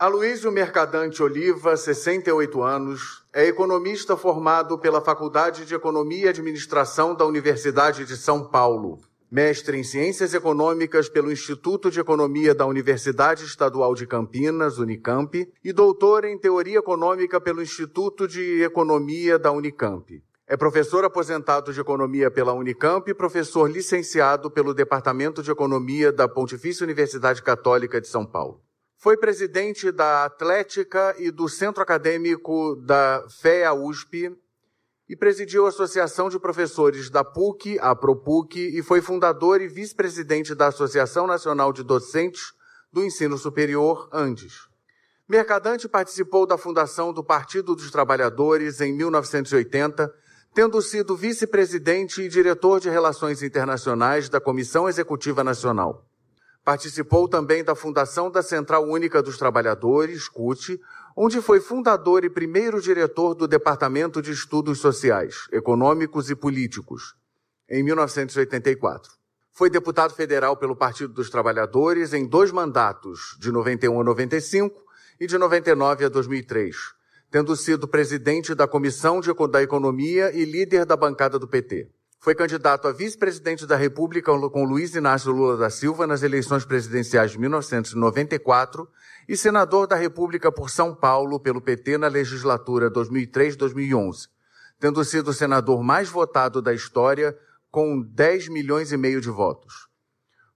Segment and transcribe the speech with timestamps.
[0.00, 7.26] Aloysio Mercadante Oliva, 68 anos, é economista formado pela Faculdade de Economia e Administração da
[7.26, 13.92] Universidade de São Paulo, mestre em Ciências Econômicas pelo Instituto de Economia da Universidade Estadual
[13.96, 20.22] de Campinas, Unicamp, e doutor em Teoria Econômica pelo Instituto de Economia da Unicamp.
[20.46, 26.28] É professor aposentado de Economia pela Unicamp e professor licenciado pelo Departamento de Economia da
[26.28, 28.67] Pontifícia Universidade Católica de São Paulo.
[29.00, 34.36] Foi presidente da Atlética e do Centro Acadêmico da FEA USP
[35.08, 40.52] e presidiu a Associação de Professores da PUC, a ProPUC, e foi fundador e vice-presidente
[40.52, 42.52] da Associação Nacional de Docentes
[42.92, 44.66] do Ensino Superior, Andes.
[45.28, 50.12] Mercadante participou da fundação do Partido dos Trabalhadores em 1980,
[50.52, 56.04] tendo sido vice-presidente e diretor de Relações Internacionais da Comissão Executiva Nacional.
[56.68, 60.78] Participou também da fundação da Central Única dos Trabalhadores, CUT,
[61.16, 67.14] onde foi fundador e primeiro diretor do Departamento de Estudos Sociais, Econômicos e Políticos,
[67.70, 69.10] em 1984.
[69.50, 74.78] Foi deputado federal pelo Partido dos Trabalhadores em dois mandatos, de 91 a 95
[75.18, 76.76] e de 99 a 2003,
[77.30, 81.88] tendo sido presidente da Comissão de, da Economia e líder da bancada do PT.
[82.20, 87.30] Foi candidato a vice-presidente da República com Luiz Inácio Lula da Silva nas eleições presidenciais
[87.30, 88.88] de 1994
[89.28, 94.28] e senador da República por São Paulo pelo PT na legislatura 2003-2011,
[94.80, 97.38] tendo sido o senador mais votado da história
[97.70, 99.88] com 10 milhões e meio de votos.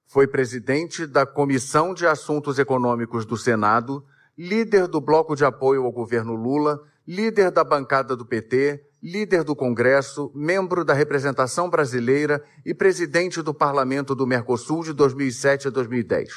[0.04, 4.04] Foi presidente da Comissão de Assuntos Econômicos do Senado,
[4.36, 9.56] líder do bloco de apoio ao governo Lula, líder da bancada do PT, líder do
[9.56, 16.30] Congresso, membro da representação brasileira e presidente do Parlamento do Mercosul de 2007 a 2010.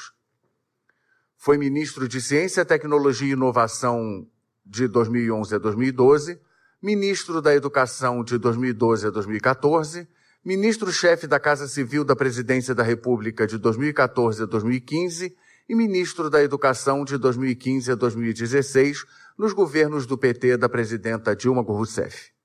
[1.36, 4.26] Foi ministro de Ciência, Tecnologia e Inovação
[4.64, 6.40] de 2011 a 2012,
[6.82, 10.08] ministro da Educação de 2012 a 2014,
[10.44, 15.36] ministro-chefe da Casa Civil da Presidência da República de 2014 a 2015
[15.68, 19.04] e ministro da Educação de 2015 a 2016
[19.38, 22.35] nos governos do PT da presidenta Dilma Rousseff.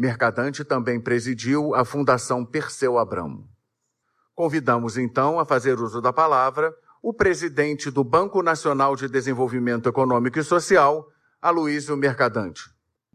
[0.00, 3.46] Mercadante também presidiu a Fundação Perseu Abramo.
[4.34, 10.38] Convidamos então a fazer uso da palavra o presidente do Banco Nacional de Desenvolvimento Econômico
[10.38, 11.06] e Social,
[11.38, 12.62] Aloysio Mercadante.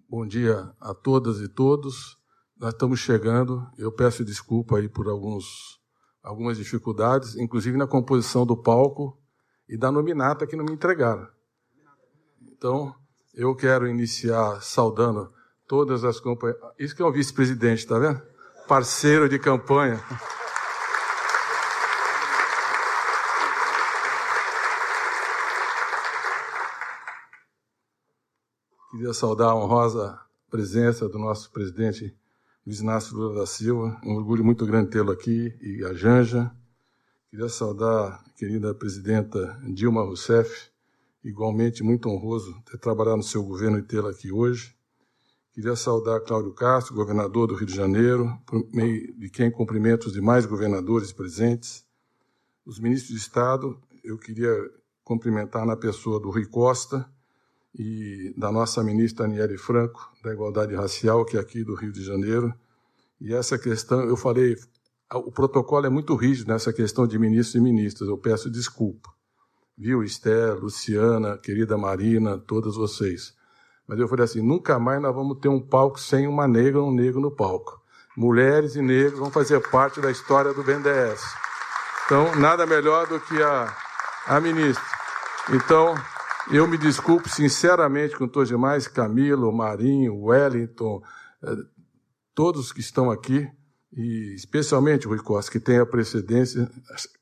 [0.08, 2.20] Bom dia a todas e todos.
[2.56, 3.68] Nós estamos chegando.
[3.80, 5.80] Eu peço desculpa aí por alguns,
[6.22, 9.20] algumas dificuldades, inclusive na composição do palco
[9.68, 11.28] e da nominata que não me entregaram.
[12.44, 12.94] Então,
[13.34, 15.34] eu quero iniciar saudando
[15.68, 16.60] Todas as companhias.
[16.78, 18.22] Isso que é um vice-presidente, tá vendo?
[18.68, 20.04] Parceiro de campanha.
[28.92, 32.16] Queria saudar a honrosa presença do nosso presidente
[32.66, 34.00] Luiz Inácio Lula da Silva.
[34.06, 36.50] Um orgulho muito grande tê-lo aqui e a Janja.
[37.30, 40.70] Queria saudar a querida presidenta Dilma Rousseff.
[41.24, 44.76] Igualmente muito honroso ter trabalhado no seu governo e tê-la aqui hoje.
[45.56, 50.12] Queria saudar Cláudio Castro, governador do Rio de Janeiro, por meio de quem cumprimento os
[50.12, 51.86] demais governadores presentes.
[52.66, 54.54] Os ministros de Estado, eu queria
[55.02, 57.10] cumprimentar na pessoa do Rui Costa
[57.74, 62.04] e da nossa ministra Aniele Franco, da Igualdade Racial, que é aqui do Rio de
[62.04, 62.54] Janeiro.
[63.22, 64.58] E essa questão, eu falei,
[65.14, 69.10] o protocolo é muito rígido nessa questão de ministros e ministras, eu peço desculpa.
[69.78, 73.34] Viu, Esther, Luciana, querida Marina, todas vocês.
[73.88, 76.90] Mas eu falei assim: nunca mais nós vamos ter um palco sem uma negra ou
[76.90, 77.82] um negro no palco.
[78.18, 81.22] Mulheres e negros vão fazer parte da história do BNDES.
[82.06, 83.76] Então, nada melhor do que a,
[84.28, 84.84] a ministra.
[85.52, 85.96] Então,
[86.52, 91.02] eu me desculpo sinceramente com todos os demais, Camilo, Marinho, Wellington,
[91.44, 91.56] eh,
[92.34, 93.48] todos que estão aqui,
[93.92, 96.70] e especialmente o Rui Costa, que tem a precedência.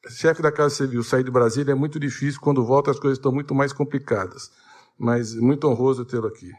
[0.10, 3.32] Chefe da Casa Civil, sair de Brasília é muito difícil, quando volta as coisas estão
[3.32, 4.52] muito mais complicadas
[4.98, 6.52] mas muito honroso tê-lo aqui.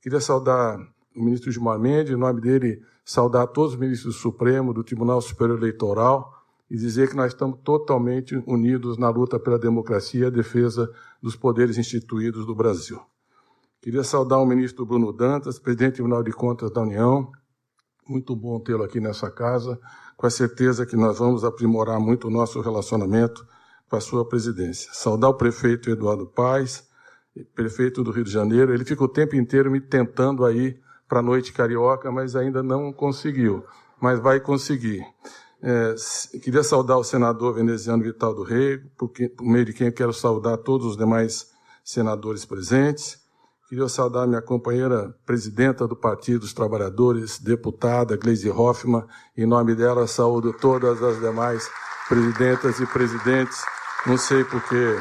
[0.00, 0.78] Queria saudar
[1.14, 5.20] o ministro Gilmar Mendes, em nome dele, saudar todos os ministros do Supremo, do Tribunal
[5.20, 6.32] Superior Eleitoral,
[6.70, 10.88] e dizer que nós estamos totalmente unidos na luta pela democracia e a defesa
[11.20, 13.00] dos poderes instituídos do Brasil.
[13.82, 17.32] Queria saudar o ministro Bruno Dantas, presidente do Tribunal de Contas da União.
[18.06, 19.80] Muito bom tê-lo aqui nessa casa,
[20.16, 23.44] com a certeza que nós vamos aprimorar muito o nosso relacionamento
[23.88, 24.90] com a sua presidência.
[24.92, 26.88] Saudar o prefeito Eduardo Paes,
[27.54, 30.78] prefeito do Rio de Janeiro, ele fica o tempo inteiro me tentando aí
[31.08, 33.64] para a noite carioca, mas ainda não conseguiu,
[34.00, 35.04] mas vai conseguir.
[35.62, 35.94] É,
[36.42, 40.12] queria saudar o senador veneziano Vital do Rei, porque, por meio de quem eu quero
[40.12, 41.50] saudar todos os demais
[41.84, 43.18] senadores presentes.
[43.68, 49.04] Queria saudar minha companheira presidenta do Partido dos Trabalhadores, deputada Gleisi Hoffmann.
[49.36, 51.70] Em nome dela, saúdo todas as demais
[52.08, 53.62] presidentas e presidentes.
[54.06, 54.96] Não sei porquê.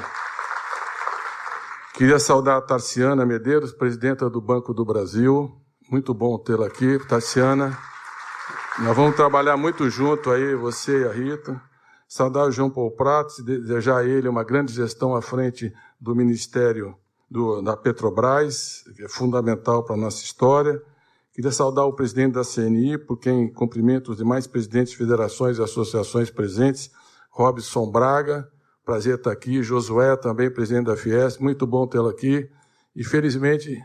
[2.00, 5.52] Queria saudar a Tarciana Medeiros, presidenta do Banco do Brasil.
[5.92, 7.78] Muito bom tê-la aqui, Tarciana.
[8.80, 11.62] Nós vamos trabalhar muito junto aí, você e a Rita.
[12.08, 16.96] Saudar o João Paulo Pratos, desejar a ele uma grande gestão à frente do Ministério
[17.30, 20.82] do, da Petrobras, que é fundamental para a nossa história.
[21.34, 25.62] Queria saudar o presidente da CNI, por quem cumprimento os demais presidentes de federações e
[25.62, 26.92] associações presentes,
[27.30, 28.50] Robson Braga,
[28.90, 32.50] prazer estar aqui, Josué também, presidente da Fiesp, muito bom tê-lo aqui.
[32.96, 33.80] E felizmente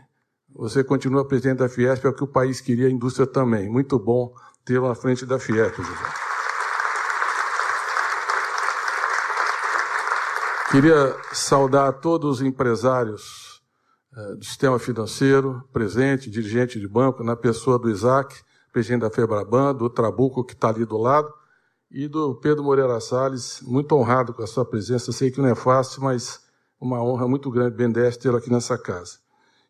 [0.49, 3.69] você continua presidente da Fiesp, é o que o país queria, a indústria também.
[3.69, 4.33] Muito bom
[4.65, 6.05] tê-lo à frente da Fiesp, José.
[10.71, 13.61] Queria saudar todos os empresários
[14.17, 18.35] eh, do sistema financeiro presente, dirigente de banco, na pessoa do Isaac,
[18.73, 21.31] presidente da Febraban, do Trabuco, que está ali do lado,
[21.95, 25.13] e do Pedro Moreira Salles, muito honrado com a sua presença.
[25.13, 26.41] sei que não é fácil, mas
[26.77, 29.17] uma honra muito grande, Bendeste, tê-lo aqui nessa casa.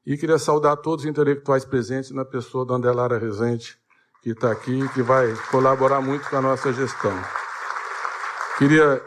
[0.04, 3.78] E queria saudar todos os intelectuais presentes na pessoa da Andelara Rezende,
[4.24, 7.14] que está aqui, que vai colaborar muito com a nossa gestão.
[8.58, 9.04] Queria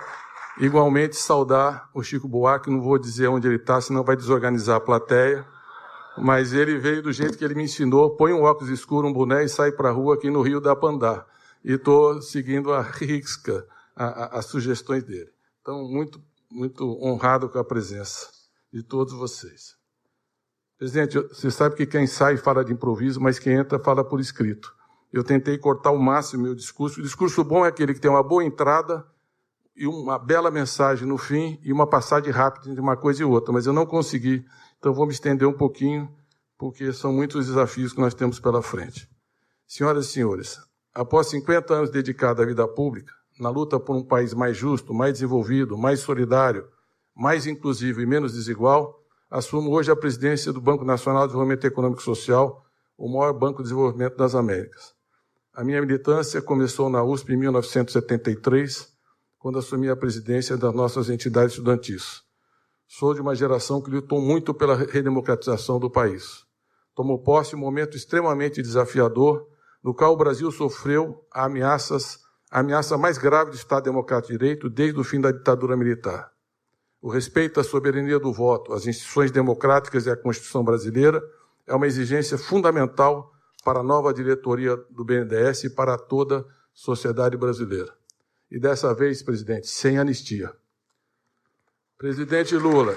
[0.61, 4.81] Igualmente, saudar o Chico Buarque, não vou dizer onde ele está, senão vai desorganizar a
[4.81, 5.47] plateia.
[6.17, 9.44] Mas ele veio do jeito que ele me ensinou: põe um óculos escuro, um boné
[9.44, 11.25] e sai para a rua aqui no Rio da Pandá.
[11.64, 13.66] E estou seguindo a risca
[13.96, 15.31] as sugestões dele.
[15.60, 18.28] Então, muito, muito honrado com a presença
[18.72, 19.76] de todos vocês.
[20.78, 24.72] Presidente, você sabe que quem sai fala de improviso, mas quem entra fala por escrito.
[25.12, 27.00] Eu tentei cortar o máximo meu discurso.
[27.00, 29.05] O discurso bom é aquele que tem uma boa entrada
[29.78, 33.52] e uma bela mensagem no fim e uma passagem rápida entre uma coisa e outra,
[33.52, 34.44] mas eu não consegui,
[34.76, 36.12] então vou me estender um pouquinho,
[36.58, 39.08] porque são muitos desafios que nós temos pela frente.
[39.69, 40.60] Senhoras e senhores,
[40.98, 45.12] após 50 anos dedicados à vida pública, na luta por um país mais justo, mais
[45.12, 46.66] desenvolvido, mais solidário,
[47.14, 49.00] mais inclusivo e menos desigual,
[49.30, 52.64] assumo hoje a presidência do Banco Nacional de Desenvolvimento Econômico e Social,
[52.96, 54.92] o maior banco de desenvolvimento das Américas.
[55.54, 58.92] A minha militância começou na USP em 1973,
[59.38, 62.22] quando assumi a presidência das nossas entidades estudantis.
[62.88, 66.44] Sou de uma geração que lutou muito pela redemocratização do país.
[66.92, 69.46] Tomou posse um momento extremamente desafiador,
[69.82, 72.20] no qual o Brasil sofreu ameaças,
[72.50, 76.30] a ameaça mais grave do Estado Democrático de Direito desde o fim da ditadura militar.
[77.00, 81.22] O respeito à soberania do voto, às instituições democráticas e à Constituição brasileira
[81.66, 83.32] é uma exigência fundamental
[83.64, 87.98] para a nova diretoria do BNDES e para toda a sociedade brasileira
[88.50, 90.52] e dessa vez, presidente, sem anistia.
[91.96, 92.96] Presidente Lula,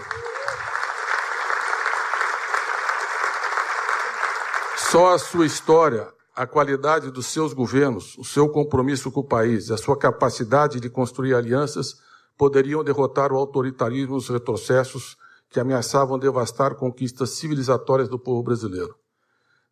[4.77, 9.69] só a sua história, a qualidade dos seus governos, o seu compromisso com o país,
[9.69, 12.00] a sua capacidade de construir alianças
[12.38, 15.18] poderiam derrotar o autoritarismo e os retrocessos
[15.50, 18.95] que ameaçavam devastar conquistas civilizatórias do povo brasileiro.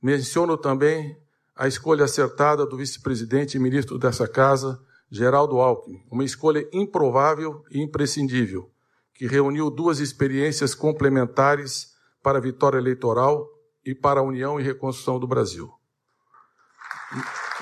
[0.01, 1.17] Menciono também
[1.56, 4.79] a escolha acertada do vice-presidente e ministro dessa casa,
[5.09, 8.69] Geraldo Alckmin, uma escolha improvável e imprescindível,
[9.13, 13.48] que reuniu duas experiências complementares para a vitória eleitoral
[13.86, 15.78] e para a união e reconstrução do Brasil.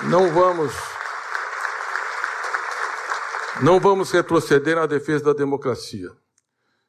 [0.04, 0.74] Não vamos
[3.62, 6.12] não vamos retroceder na defesa da democracia.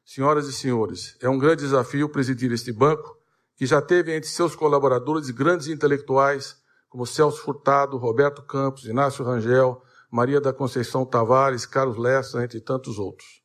[0.05, 3.17] Senhoras e senhores, é um grande desafio presidir este banco,
[3.55, 6.57] que já teve entre seus colaboradores grandes intelectuais
[6.89, 12.99] como Celso Furtado, Roberto Campos, Inácio Rangel, Maria da Conceição Tavares, Carlos Lessa, entre tantos
[12.99, 13.41] outros.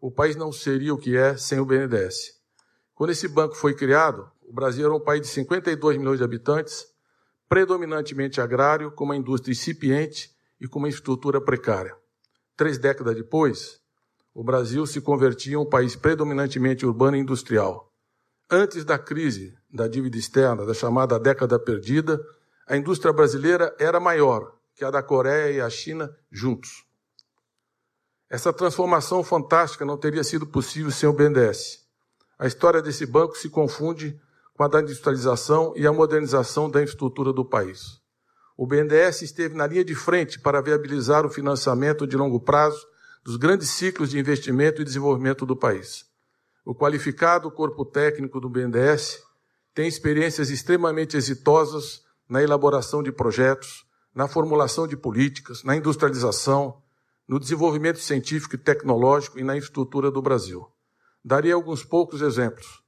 [0.00, 2.40] O país não seria o que é sem o BNDES.
[2.94, 6.91] Quando esse banco foi criado, o Brasil era um país de 52 milhões de habitantes,
[7.52, 11.94] predominantemente agrário, com uma indústria incipiente e com uma estrutura precária.
[12.56, 13.78] Três décadas depois,
[14.32, 17.92] o Brasil se convertia em um país predominantemente urbano e industrial.
[18.50, 22.18] Antes da crise da dívida externa, da chamada década perdida,
[22.66, 26.86] a indústria brasileira era maior, que a da Coreia e a China juntos.
[28.30, 31.86] Essa transformação fantástica não teria sido possível sem o BNDES.
[32.38, 34.18] A história desse banco se confunde
[34.54, 38.00] com a industrialização e a modernização da infraestrutura do país.
[38.56, 42.86] O BNDES esteve na linha de frente para viabilizar o financiamento de longo prazo
[43.24, 46.04] dos grandes ciclos de investimento e desenvolvimento do país.
[46.64, 49.22] O qualificado corpo técnico do BNDES
[49.74, 56.82] tem experiências extremamente exitosas na elaboração de projetos, na formulação de políticas, na industrialização,
[57.26, 60.68] no desenvolvimento científico e tecnológico e na infraestrutura do Brasil.
[61.24, 62.81] Daria alguns poucos exemplos.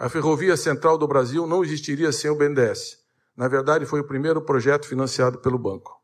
[0.00, 2.98] A Ferrovia Central do Brasil não existiria sem o BNDES.
[3.36, 6.00] Na verdade, foi o primeiro projeto financiado pelo banco.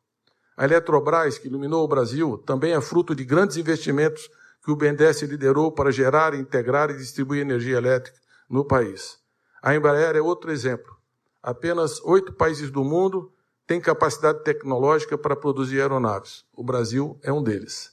[0.56, 4.28] A Eletrobras, que iluminou o Brasil, também é fruto de grandes investimentos
[4.64, 8.18] que o BNDES liderou para gerar, integrar e distribuir energia elétrica
[8.50, 9.20] no país.
[9.62, 10.96] A Embraer é outro exemplo.
[11.40, 13.32] Apenas oito países do mundo
[13.64, 16.44] têm capacidade tecnológica para produzir aeronaves.
[16.52, 17.92] O Brasil é um deles.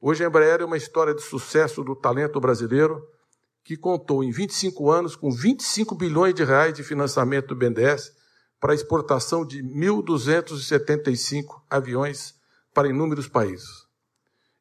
[0.00, 3.04] Hoje a Embraer é uma história de sucesso do talento brasileiro,
[3.62, 8.12] que contou em 25 anos com 25 bilhões de reais de financiamento do BNDES
[8.58, 12.34] para exportação de 1.275 aviões
[12.74, 13.90] para inúmeros países.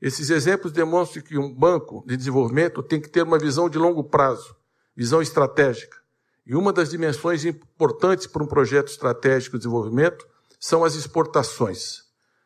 [0.01, 4.03] Esses exemplos demonstram que um banco de desenvolvimento tem que ter uma visão de longo
[4.03, 4.55] prazo,
[4.95, 5.97] visão estratégica.
[6.45, 10.25] E uma das dimensões importantes para um projeto estratégico de desenvolvimento
[10.59, 12.03] são as exportações.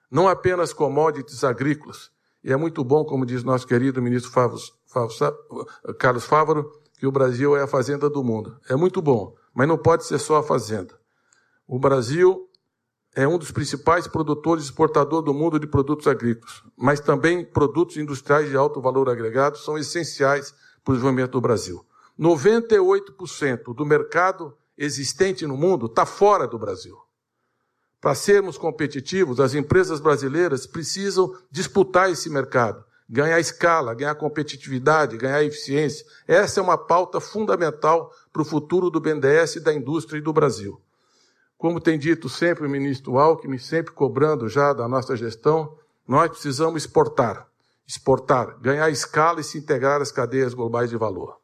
[0.10, 2.12] Não apenas commodities agrícolas.
[2.44, 4.32] E é muito bom, como diz nosso querido ministro
[5.98, 6.70] Carlos Fávaro,
[7.00, 8.58] que o Brasil é a fazenda do mundo.
[8.70, 11.00] É muito bom, mas não pode ser só a fazenda.
[11.66, 12.50] O Brasil
[13.16, 17.96] é um dos principais produtores e exportadores do mundo de produtos agrícolas, mas também produtos
[17.98, 21.86] industriais de alto valor agregado são essenciais para o desenvolvimento do Brasil.
[22.20, 26.98] 98% do mercado existente no mundo está fora do Brasil.
[28.04, 35.42] Para sermos competitivos, as empresas brasileiras precisam disputar esse mercado, ganhar escala, ganhar competitividade, ganhar
[35.42, 36.06] eficiência.
[36.28, 40.82] Essa é uma pauta fundamental para o futuro do BNDES, da indústria e do Brasil.
[41.58, 46.84] Como tem dito sempre o ministro Alckmin, sempre cobrando já da nossa gestão, nós precisamos
[46.84, 47.48] exportar,
[47.88, 51.38] exportar, ganhar escala e se integrar às cadeias globais de valor.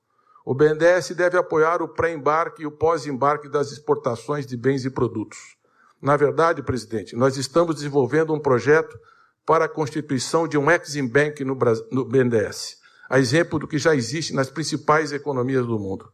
[0.43, 5.57] O BNDES deve apoiar o pré-embarque e o pós-embarque das exportações de bens e produtos.
[6.01, 8.97] Na verdade, presidente, nós estamos desenvolvendo um projeto
[9.45, 11.57] para a constituição de um Exim Bank no,
[11.91, 12.77] no BNDES,
[13.09, 16.11] a exemplo do que já existe nas principais economias do mundo.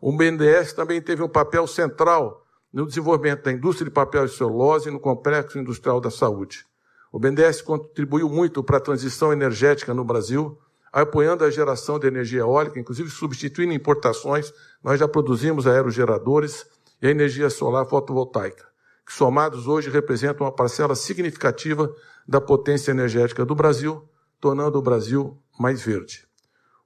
[0.00, 4.88] O BNDES também teve um papel central no desenvolvimento da indústria de papel e celulose
[4.88, 6.64] e no complexo industrial da saúde.
[7.12, 10.58] O BNDES contribuiu muito para a transição energética no Brasil,
[10.92, 14.52] apoiando a geração de energia eólica, inclusive substituindo importações.
[14.82, 16.66] Nós já produzimos aerogeradores
[17.00, 18.66] e a energia solar fotovoltaica,
[19.08, 21.90] que somados hoje representam uma parcela significativa
[22.28, 24.06] da potência energética do Brasil,
[24.38, 26.28] tornando o Brasil mais verde.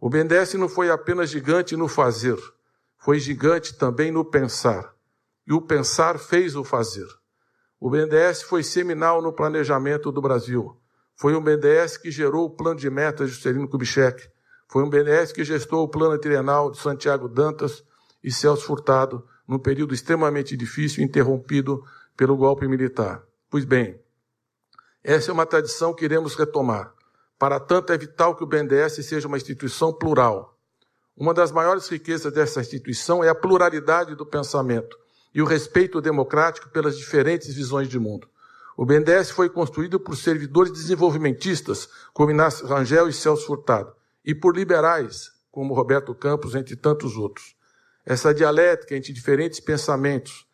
[0.01, 2.39] O BNDES não foi apenas gigante no fazer,
[2.97, 4.95] foi gigante também no pensar
[5.45, 7.09] e o pensar fez o fazer.
[7.81, 10.81] O BNDES foi seminal no planejamento do Brasil.
[11.17, 14.29] Foi um BNDES que gerou o plano de metas de Juscelino Kubitschek.
[14.69, 17.83] Foi um BNDES que gestou o plano trienal de Santiago Dantas
[18.23, 21.83] e Celso Furtado, num período extremamente difícil, interrompido
[22.17, 23.23] pelo golpe militar.
[23.51, 24.01] Pois bem,
[25.05, 26.95] essa é uma tradição que iremos retomar.
[27.39, 30.57] Para tanto, é vital que o BNDES seja uma instituição plural.
[31.17, 34.97] Uma das maiores riquezas dessa instituição é a pluralidade do pensamento,
[35.35, 38.29] e o respeito democrático pelas diferentes visões de mundo.
[38.77, 43.93] O BNDES foi construído por servidores desenvolvimentistas, como Inácio Rangel e Celso Furtado,
[44.25, 47.57] e por liberais, como Roberto Campos, entre tantos outros.
[48.07, 50.47] Essa dialética entre diferentes pensamentos,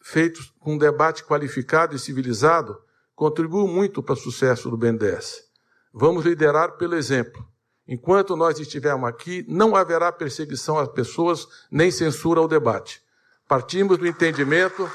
[0.00, 2.78] feitos com um debate qualificado e civilizado,
[3.14, 5.42] contribuiu muito para o sucesso do BNDES.
[5.92, 7.46] Vamos liderar pelo exemplo.
[7.86, 13.02] Enquanto nós estivermos aqui, não haverá perseguição às pessoas nem censura ao debate.
[13.48, 14.88] Partimos do entendimento.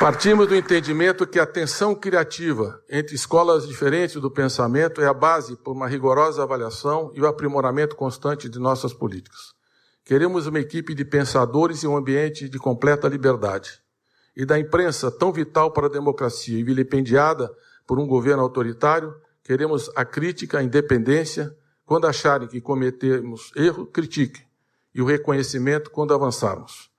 [0.00, 5.58] Partimos do entendimento que a tensão criativa entre escolas diferentes do pensamento é a base
[5.58, 9.52] para uma rigorosa avaliação e o aprimoramento constante de nossas políticas.
[10.02, 13.82] Queremos uma equipe de pensadores e um ambiente de completa liberdade.
[14.34, 17.54] E da imprensa tão vital para a democracia e vilipendiada
[17.86, 19.14] por um governo autoritário,
[19.44, 21.54] queremos a crítica, a independência,
[21.84, 24.46] quando acharem que cometemos erro, critiquem.
[24.94, 26.89] E o reconhecimento quando avançarmos.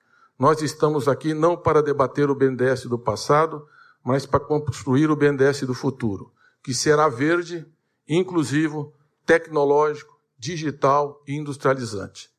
[0.41, 3.63] Nós estamos aqui não para debater o BNDES do passado,
[4.03, 6.33] mas para construir o BNDES do futuro,
[6.63, 7.63] que será verde,
[8.10, 8.91] inclusivo,
[9.24, 12.31] tecnológico, digital e industrializante.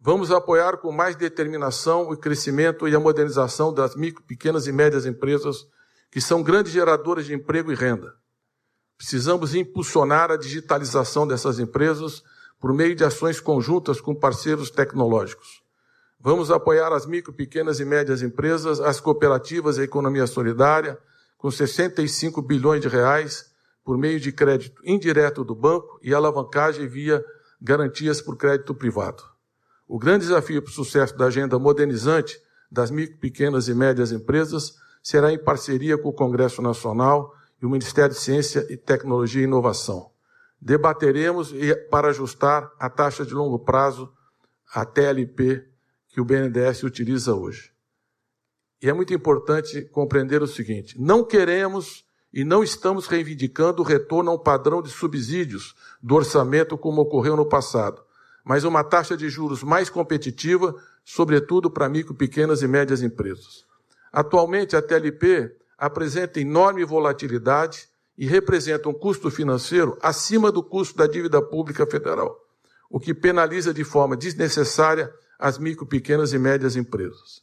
[0.00, 5.04] Vamos apoiar com mais determinação o crescimento e a modernização das micro, pequenas e médias
[5.04, 5.68] empresas,
[6.10, 8.14] que são grandes geradoras de emprego e renda.
[8.96, 12.22] Precisamos impulsionar a digitalização dessas empresas
[12.58, 15.67] por meio de ações conjuntas com parceiros tecnológicos.
[16.20, 20.98] Vamos apoiar as micro, pequenas e médias empresas, as cooperativas e a economia solidária,
[21.36, 23.52] com 65 bilhões de reais,
[23.84, 27.24] por meio de crédito indireto do banco e alavancagem via
[27.60, 29.22] garantias por crédito privado.
[29.86, 32.38] O grande desafio para o sucesso da agenda modernizante
[32.70, 37.32] das micro, pequenas e médias empresas será em parceria com o Congresso Nacional
[37.62, 40.10] e o Ministério de Ciência e Tecnologia e Inovação.
[40.60, 41.54] debateremos
[41.88, 44.12] para ajustar a taxa de longo prazo,
[44.74, 45.64] a TLP,
[46.08, 47.70] que o BNDES utiliza hoje.
[48.80, 54.30] E é muito importante compreender o seguinte: não queremos e não estamos reivindicando o retorno
[54.30, 58.02] a um padrão de subsídios do orçamento como ocorreu no passado,
[58.44, 60.74] mas uma taxa de juros mais competitiva,
[61.04, 63.64] sobretudo para micro, pequenas e médias empresas.
[64.12, 71.06] Atualmente, a TLP apresenta enorme volatilidade e representa um custo financeiro acima do custo da
[71.06, 72.36] dívida pública federal,
[72.90, 77.42] o que penaliza de forma desnecessária as micro, pequenas e médias empresas.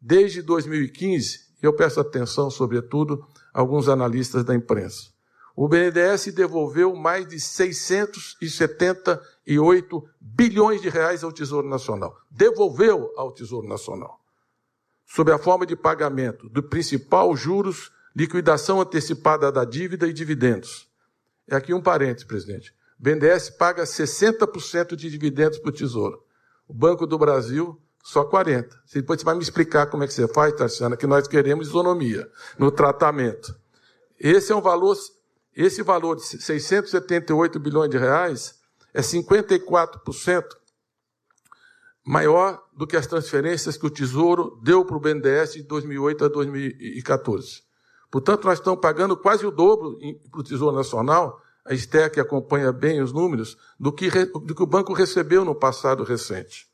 [0.00, 5.10] Desde 2015, eu peço atenção, sobretudo, a alguns analistas da imprensa.
[5.54, 12.16] O BNDES devolveu mais de 678 bilhões de reais ao Tesouro Nacional.
[12.30, 14.18] Devolveu ao Tesouro Nacional.
[15.04, 20.88] Sob a forma de pagamento do principal, juros, liquidação antecipada da dívida e dividendos.
[21.46, 22.72] É aqui um parênteses, presidente.
[22.98, 26.24] O BNDES paga 60% de dividendos para o Tesouro.
[26.70, 28.68] O Banco do Brasil, só 40%.
[28.94, 32.30] Depois você vai me explicar como é que você faz, Tarciana, que nós queremos isonomia
[32.56, 33.52] no tratamento.
[34.16, 34.96] Esse é um valor,
[35.52, 38.54] esse valor de 678 bilhões de reais
[38.94, 40.44] é 54%
[42.06, 46.28] maior do que as transferências que o Tesouro deu para o BNDES de 2008 a
[46.28, 47.64] 2014.
[48.12, 49.98] Portanto, nós estamos pagando quase o dobro
[50.30, 54.66] para o Tesouro Nacional, a que acompanha bem os números, do que, do que o
[54.66, 56.66] banco recebeu no passado recente.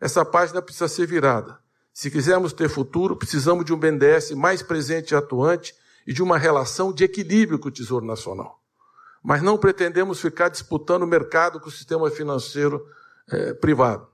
[0.00, 1.58] Essa página precisa ser virada.
[1.92, 5.74] Se quisermos ter futuro, precisamos de um BNDES mais presente e atuante
[6.06, 8.60] e de uma relação de equilíbrio com o Tesouro Nacional.
[9.22, 12.86] Mas não pretendemos ficar disputando o mercado com o sistema financeiro
[13.30, 14.06] é, privado.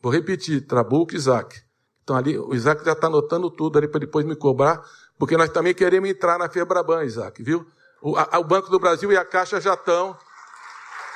[0.00, 1.60] Vou repetir, Trabuco e Isaac.
[2.02, 4.82] Então ali, o Isaac já está anotando tudo ali para depois me cobrar,
[5.18, 7.66] porque nós também queremos entrar na Febraban, Isaac, viu?
[8.04, 10.14] O, a, o Banco do Brasil e a Caixa já estão.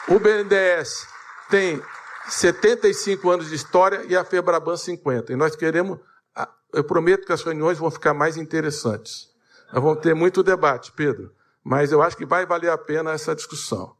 [0.08, 1.06] O BNDES
[1.50, 1.82] tem
[2.30, 5.30] 75 anos de história e a Febraban 50.
[5.30, 5.98] E nós queremos,
[6.72, 9.28] eu prometo que as reuniões vão ficar mais interessantes.
[9.70, 11.30] Nós vamos ter muito debate, Pedro,
[11.62, 13.94] mas eu acho que vai valer a pena essa discussão.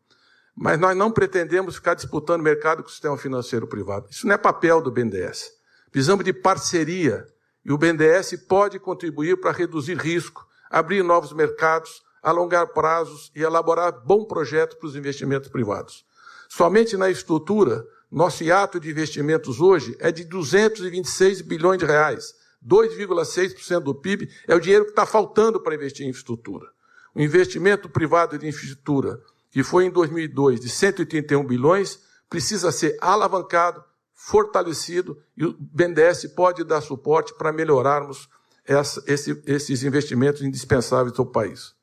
[0.57, 4.07] Mas nós não pretendemos ficar disputando mercado com o sistema financeiro privado.
[4.09, 5.53] Isso não é papel do BNDES.
[5.93, 7.27] Precisamos de parceria
[7.63, 13.93] e o BNDES pode contribuir para reduzir risco, abrir novos mercados, alongar prazos e elaborar
[14.05, 16.05] bom projeto para os investimentos privados.
[16.49, 22.35] Somente na estrutura, nosso hiato de investimentos hoje é de 226 bilhões de reais.
[22.67, 26.67] 2,6% do PIB é o dinheiro que está faltando para investir em infraestrutura.
[27.15, 33.85] O investimento privado de infraestrutura, que foi em 2002 de 181 bilhões, precisa ser alavancado
[34.15, 38.29] fortalecido e o BNDES pode dar suporte para melhorarmos
[38.65, 41.75] essa, esse, esses investimentos indispensáveis ao país.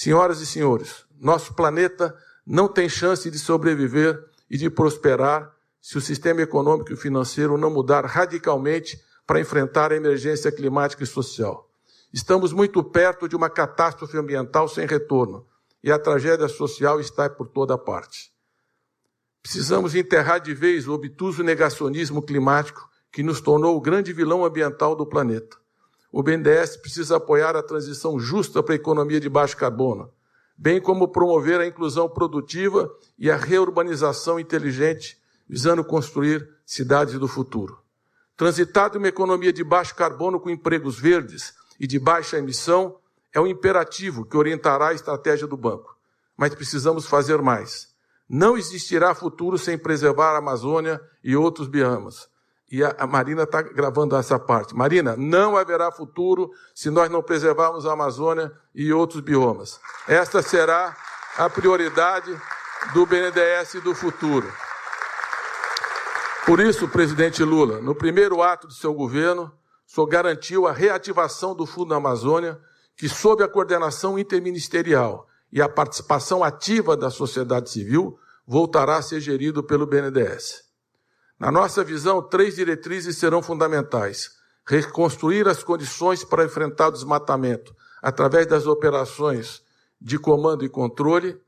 [0.00, 6.00] Senhoras e senhores, nosso planeta não tem chance de sobreviver e de prosperar se o
[6.00, 11.68] sistema econômico e financeiro não mudar radicalmente para enfrentar a emergência climática e social.
[12.12, 15.44] Estamos muito perto de uma catástrofe ambiental sem retorno
[15.82, 18.32] e a tragédia social está por toda parte.
[19.42, 24.94] Precisamos enterrar de vez o obtuso negacionismo climático que nos tornou o grande vilão ambiental
[24.94, 25.56] do planeta.
[26.10, 30.10] O BNDES precisa apoiar a transição justa para a economia de baixo carbono,
[30.56, 35.18] bem como promover a inclusão produtiva e a reurbanização inteligente,
[35.48, 37.78] visando construir cidades do futuro.
[38.36, 42.98] Transitar de uma economia de baixo carbono com empregos verdes e de baixa emissão
[43.32, 45.96] é um imperativo que orientará a estratégia do banco.
[46.36, 47.88] Mas precisamos fazer mais.
[48.28, 52.28] Não existirá futuro sem preservar a Amazônia e outros biomas.
[52.70, 54.74] E a, Marina está gravando essa parte.
[54.74, 59.80] Marina, não haverá futuro se nós não preservarmos a Amazônia e outros biomas.
[60.06, 60.94] Esta será
[61.36, 62.30] a prioridade
[62.92, 64.52] do BNDES do futuro.
[66.44, 69.52] Por isso, presidente Lula, no primeiro ato do seu governo,
[69.86, 72.60] senhor garantiu a reativação do Fundo da Amazônia,
[72.96, 79.20] que, sob a coordenação interministerial e a participação ativa da sociedade civil voltará a ser
[79.20, 80.67] gerido pelo BNDES.
[81.38, 84.32] Na nossa visão, três diretrizes serão fundamentais:
[84.66, 89.62] reconstruir as condições para enfrentar o desmatamento através das operações
[90.00, 91.40] de comando e controle,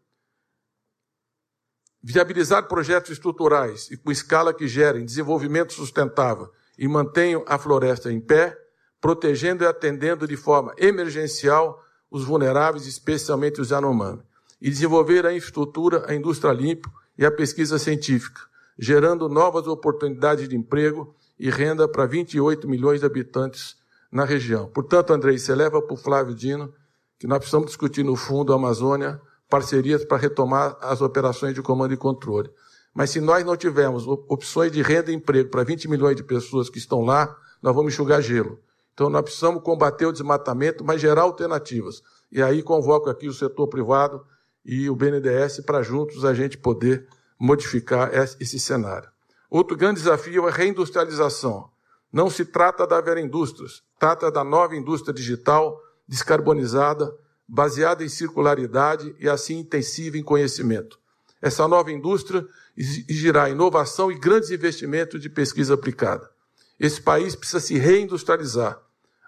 [2.02, 8.20] viabilizar projetos estruturais e com escala que gerem desenvolvimento sustentável e mantenham a floresta em
[8.20, 8.56] pé,
[9.00, 14.22] protegendo e atendendo de forma emergencial os vulneráveis, especialmente os Yanomami,
[14.60, 18.40] e desenvolver a infraestrutura, a indústria limpa e a pesquisa científica,
[18.78, 23.76] gerando novas oportunidades de emprego e renda para 28 milhões de habitantes
[24.10, 24.68] na região.
[24.68, 26.72] Portanto, Andrei, você leva para o Flávio Dino
[27.18, 31.96] que nós precisamos discutir no fundo Amazônia parcerias para retomar as operações de comando e
[31.96, 32.50] controle.
[32.94, 36.70] Mas se nós não tivermos opções de renda e emprego para 20 milhões de pessoas
[36.70, 38.58] que estão lá, nós vamos enxugar gelo.
[38.94, 42.02] Então nós precisamos combater o desmatamento, mas gerar alternativas.
[42.30, 44.24] E aí convoco aqui o setor privado
[44.64, 47.06] e o BNDES para juntos a gente poder
[47.40, 49.08] modificar esse cenário.
[49.48, 51.70] Outro grande desafio é a reindustrialização.
[52.12, 57.10] Não se trata da Vera Indústrias, trata da nova indústria digital descarbonizada,
[57.48, 60.98] baseada em circularidade e assim intensiva em conhecimento.
[61.40, 66.30] Essa nova indústria exigirá inovação e grandes investimentos de pesquisa aplicada.
[66.78, 68.80] Esse país precisa se reindustrializar.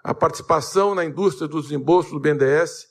[0.03, 2.89] A participação na indústria dos embolsos do BNDES,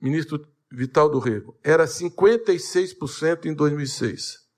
[0.00, 4.48] ministro Vital do Rego, era 56% em 2006.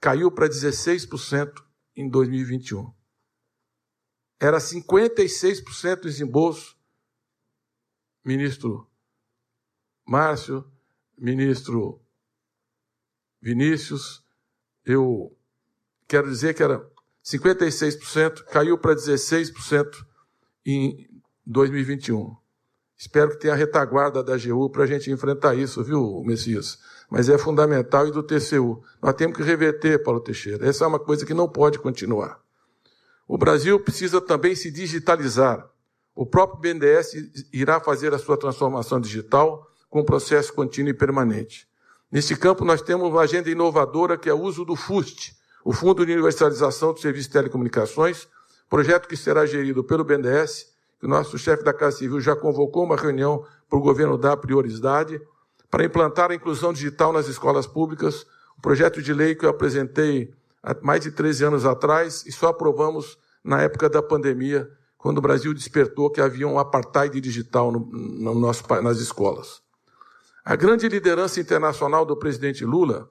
[0.00, 1.52] Caiu para 16%
[1.96, 2.94] em 2021
[4.38, 6.76] era 56% dos embolsos.
[8.24, 8.90] Ministro
[10.04, 10.70] Márcio,
[11.16, 12.00] ministro
[13.40, 14.24] Vinícius,
[14.84, 15.36] eu
[16.08, 16.78] quero dizer que era
[17.24, 20.06] 56%, caiu para 16%
[20.64, 21.08] em
[21.44, 22.36] 2021.
[22.98, 26.78] Espero que tenha a retaguarda da AGU para a gente enfrentar isso, viu, Messias?
[27.10, 28.82] Mas é fundamental e do TCU.
[29.02, 30.66] Nós temos que reverter, Paulo Teixeira.
[30.66, 32.40] Essa é uma coisa que não pode continuar.
[33.28, 35.68] O Brasil precisa também se digitalizar.
[36.14, 37.12] O próprio BNDES
[37.52, 41.68] irá fazer a sua transformação digital com um processo contínuo e permanente.
[42.10, 46.06] Neste campo, nós temos uma agenda inovadora que é o uso do FUST, o Fundo
[46.06, 48.26] de Universalização do Serviço de Telecomunicações,
[48.70, 52.84] projeto que será gerido pelo BNDES, que o nosso chefe da Casa Civil já convocou
[52.84, 55.20] uma reunião para o governo dar prioridade,
[55.70, 60.32] para implantar a inclusão digital nas escolas públicas, um projeto de lei que eu apresentei
[60.62, 65.22] há mais de 13 anos atrás e só aprovamos na época da pandemia, quando o
[65.22, 69.62] Brasil despertou que havia um apartheid digital no, no nosso, nas escolas.
[70.44, 73.08] A grande liderança internacional do presidente Lula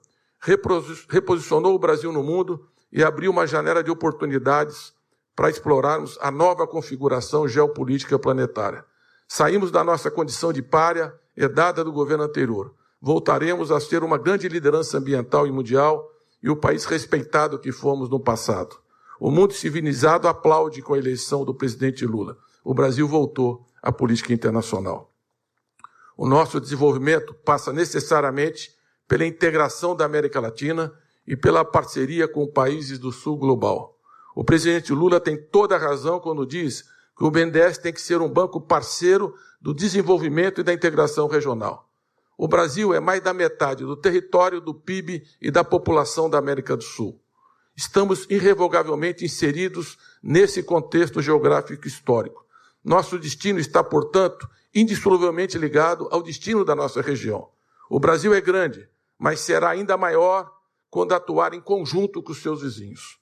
[1.08, 4.92] reposicionou o Brasil no mundo e abriu uma janela de oportunidades
[5.36, 8.82] para explorarmos a nova configuração geopolítica planetária.
[9.28, 12.74] Saímos da nossa condição de párea, herdada do governo anterior.
[13.00, 16.10] Voltaremos a ser uma grande liderança ambiental e mundial
[16.42, 18.76] e o país respeitado que fomos no passado.
[19.20, 22.38] O mundo civilizado aplaude com a eleição do presidente Lula.
[22.64, 25.12] O Brasil voltou à política internacional.
[26.16, 28.74] O nosso desenvolvimento passa necessariamente
[29.06, 30.92] pela integração da América Latina
[31.26, 33.95] e pela parceria com países do sul global.
[34.36, 36.82] O presidente Lula tem toda a razão quando diz
[37.16, 41.90] que o BNDES tem que ser um banco parceiro do desenvolvimento e da integração regional.
[42.36, 46.76] O Brasil é mais da metade do território, do PIB e da população da América
[46.76, 47.18] do Sul.
[47.74, 52.44] Estamos irrevogavelmente inseridos nesse contexto geográfico histórico.
[52.84, 57.48] Nosso destino está, portanto, indissoluvelmente ligado ao destino da nossa região.
[57.88, 58.86] O Brasil é grande,
[59.18, 60.52] mas será ainda maior
[60.90, 63.18] quando atuar em conjunto com os seus vizinhos.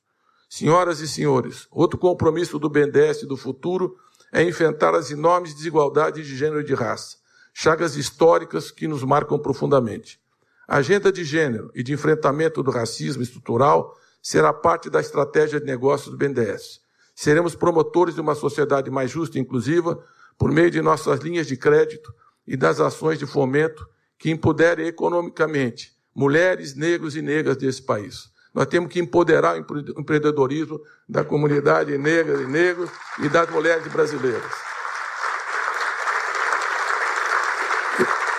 [0.56, 3.96] Senhoras e senhores, outro compromisso do BNDES do futuro
[4.30, 7.16] é enfrentar as enormes desigualdades de gênero e de raça
[7.52, 10.20] chagas históricas que nos marcam profundamente.
[10.68, 15.66] A agenda de gênero e de enfrentamento do racismo estrutural será parte da estratégia de
[15.66, 16.80] negócios do BNDES.
[17.16, 20.00] Seremos promotores de uma sociedade mais justa e inclusiva
[20.38, 22.14] por meio de nossas linhas de crédito
[22.46, 23.84] e das ações de fomento
[24.16, 28.32] que empoderem economicamente mulheres, negros e negras desse país.
[28.54, 32.88] Nós temos que empoderar o empreendedorismo da comunidade negra e negros
[33.18, 34.52] e das mulheres brasileiras.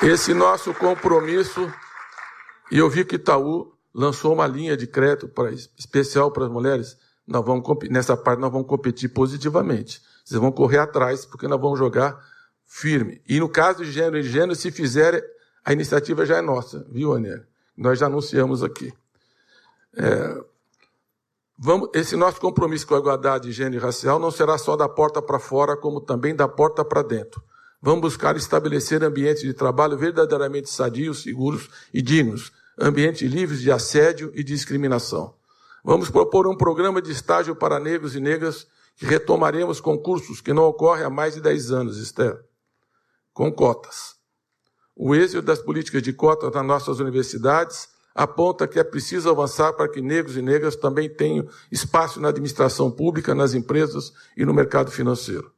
[0.02, 1.70] Esse nosso compromisso,
[2.72, 6.98] e eu vi que Itaú lançou uma linha de crédito para, especial para as mulheres.
[7.28, 10.02] Nós vamos, nessa parte nós vamos competir positivamente.
[10.24, 12.18] Vocês vão correr atrás, porque nós vamos jogar
[12.66, 13.22] firme.
[13.28, 15.22] E no caso de gênero e gênero, se fizerem,
[15.64, 17.42] a iniciativa já é nossa, viu, Anel?
[17.76, 18.94] Nós já anunciamos aqui.
[19.98, 20.44] É,
[21.58, 24.90] vamos, esse nosso compromisso com a igualdade de gênero e racial não será só da
[24.90, 27.42] porta para fora, como também da porta para dentro.
[27.82, 34.32] Vamos buscar estabelecer ambientes de trabalho verdadeiramente sadios, seguros e dignos, ambientes livres de assédio
[34.34, 35.36] e discriminação.
[35.84, 40.64] Vamos propor um programa de estágio para negros e negras que retomaremos concursos que não
[40.64, 42.44] ocorrem há mais de 10 anos, Esther,
[43.34, 44.16] com cotas.
[44.96, 49.90] O êxito das políticas de cotas nas nossas universidades aponta que é preciso avançar para
[49.90, 54.90] que negros e negras também tenham espaço na administração pública, nas empresas e no mercado
[54.90, 55.52] financeiro.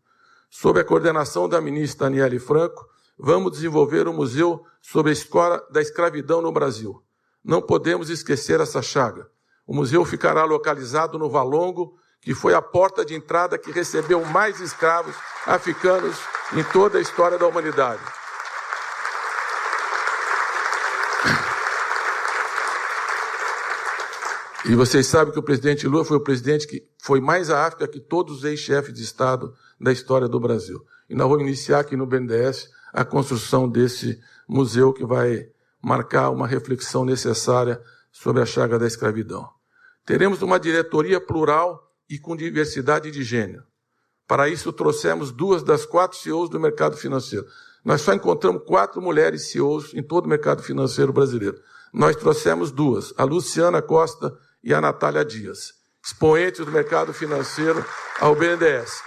[0.50, 2.84] Sob a coordenação da ministra Daniele Franco,
[3.18, 7.04] vamos desenvolver um museu sobre a história da escravidão no Brasil.
[7.44, 9.30] Não podemos esquecer essa chaga.
[9.68, 14.60] O museu ficará localizado no Valongo, que foi a porta de entrada que recebeu mais
[14.60, 15.16] escravos
[15.46, 16.18] africanos
[16.54, 18.02] em toda a história da humanidade.
[24.70, 27.88] E vocês sabem que o presidente Lula foi o presidente que foi mais à África
[27.88, 30.86] que todos os ex-chefes de Estado da história do Brasil.
[31.10, 35.48] E nós vamos iniciar aqui no BNDES a construção desse museu que vai
[35.82, 39.48] marcar uma reflexão necessária sobre a chaga da escravidão.
[40.06, 43.64] Teremos uma diretoria plural e com diversidade de gênero.
[44.28, 47.46] Para isso, trouxemos duas das quatro CEOs do mercado financeiro.
[47.86, 51.58] Nós só encontramos quatro mulheres CEOs em todo o mercado financeiro brasileiro.
[51.94, 57.86] Nós trouxemos duas, a Luciana Costa e a Natália Dias, expoentes do mercado financeiro
[58.20, 59.02] ao BNDES.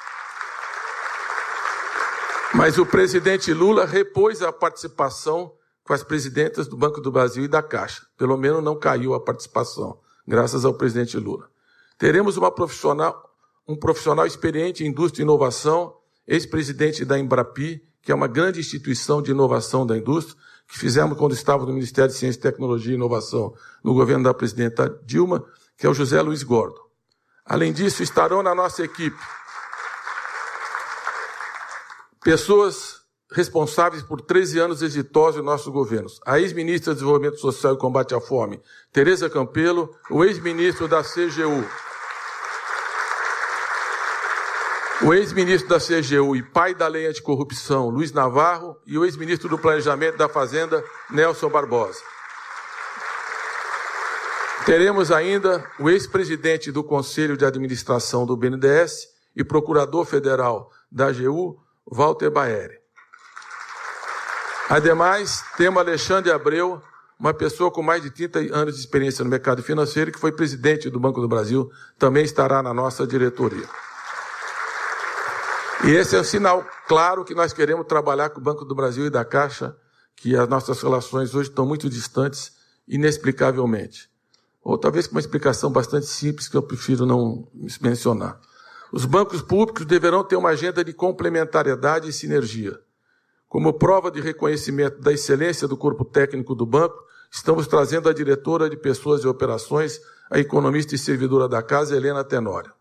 [2.54, 5.52] Mas o presidente Lula repôs a participação
[5.84, 8.06] com as presidentas do Banco do Brasil e da Caixa.
[8.16, 11.50] Pelo menos não caiu a participação, graças ao presidente Lula.
[11.98, 13.22] Teremos uma profissional,
[13.68, 15.94] um profissional experiente em indústria e inovação,
[16.26, 20.38] ex-presidente da Embrapi, que é uma grande instituição de inovação da indústria,
[20.70, 23.52] que fizemos quando estava no Ministério de Ciência, Tecnologia e Inovação,
[23.82, 25.44] no governo da presidenta Dilma,
[25.76, 26.80] que é o José Luiz Gordo.
[27.44, 29.18] Além disso, estarão na nossa equipe
[32.22, 33.00] pessoas
[33.32, 36.20] responsáveis por 13 anos exitosos em nossos governos.
[36.24, 38.60] A ex-ministra de Desenvolvimento Social e Combate à Fome,
[38.92, 41.64] Tereza Campelo, o ex-ministro da CGU,
[45.02, 49.58] o ex-ministro da CGU e pai da lei anticorrupção, Luiz Navarro, e o ex-ministro do
[49.58, 52.00] Planejamento da Fazenda, Nelson Barbosa.
[54.66, 61.58] Teremos ainda o ex-presidente do Conselho de Administração do BNDES e procurador federal da AGU,
[61.90, 62.78] Walter Baeri.
[64.68, 66.80] Ademais, temos Alexandre Abreu,
[67.18, 70.90] uma pessoa com mais de 30 anos de experiência no mercado financeiro, que foi presidente
[70.90, 73.66] do Banco do Brasil, também estará na nossa diretoria.
[75.82, 79.06] E esse é um sinal claro que nós queremos trabalhar com o Banco do Brasil
[79.06, 79.74] e da Caixa,
[80.14, 82.52] que as nossas relações hoje estão muito distantes,
[82.86, 84.10] inexplicavelmente.
[84.62, 87.48] Ou talvez com uma explicação bastante simples que eu prefiro não
[87.80, 88.38] mencionar.
[88.92, 92.78] Os bancos públicos deverão ter uma agenda de complementariedade e sinergia.
[93.48, 98.68] Como prova de reconhecimento da excelência do corpo técnico do banco, estamos trazendo a diretora
[98.68, 99.98] de pessoas e operações,
[100.30, 102.72] a economista e servidora da casa, Helena Tenório.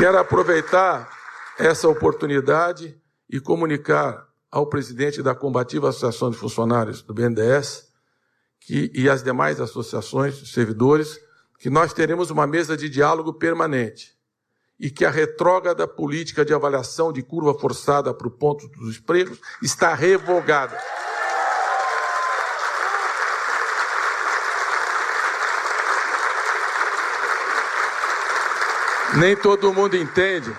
[0.00, 1.10] Quero aproveitar
[1.58, 7.86] essa oportunidade e comunicar ao presidente da Combativa Associação de Funcionários do BNDES
[8.58, 11.20] que, e às demais associações servidores
[11.58, 14.16] que nós teremos uma mesa de diálogo permanente
[14.78, 19.38] e que a retrógrada política de avaliação de curva forçada para o ponto dos empregos
[19.62, 20.78] está revogada.
[29.20, 30.50] Nem todo mundo entende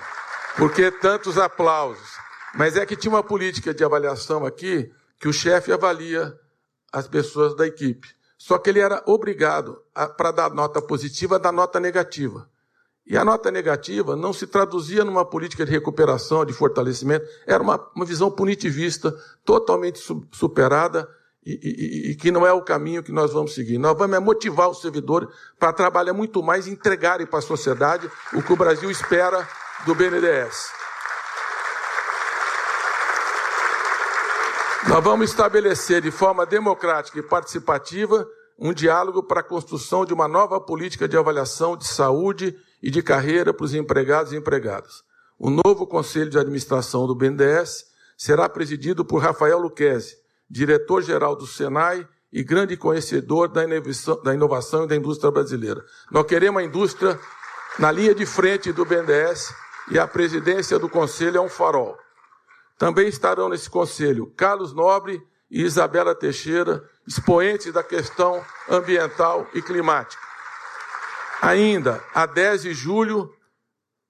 [0.56, 2.12] por que tantos aplausos.
[2.54, 6.38] Mas é que tinha uma política de avaliação aqui que o chefe avalia
[6.94, 8.08] as pessoas da equipe.
[8.38, 9.82] Só que ele era obrigado,
[10.16, 12.48] para dar nota positiva, a dar nota negativa.
[13.04, 17.90] E a nota negativa não se traduzia numa política de recuperação, de fortalecimento, era uma,
[17.96, 19.12] uma visão punitivista,
[19.44, 21.10] totalmente su, superada
[21.46, 23.78] e, e, e, que não é o caminho que nós vamos seguir.
[23.78, 25.28] Nós vamos é motivar os servidores
[25.58, 29.48] para trabalhar muito mais e entregarem para a sociedade o que o Brasil espera
[29.86, 30.72] do BNDES.
[34.88, 38.28] Nós vamos estabelecer de forma democrática e participativa
[38.58, 43.02] um diálogo para a construção de uma nova política de avaliação de saúde e de
[43.02, 45.04] carreira para os empregados e empregadas.
[45.40, 50.21] O novo Conselho de Administração do BNDES será presidido por Rafael Luquezzi,
[50.52, 55.84] diretor-geral do Senai e grande conhecedor da inovação, da inovação e da indústria brasileira.
[56.12, 57.20] Nós queremos a indústria
[57.80, 59.54] na linha de frente do BNDES
[59.90, 61.98] e a presidência do Conselho é um farol.
[62.78, 70.22] Também estarão nesse conselho Carlos Nobre e Isabela Teixeira, expoentes da questão ambiental e climática.
[71.42, 73.34] Ainda, a 10 de julho,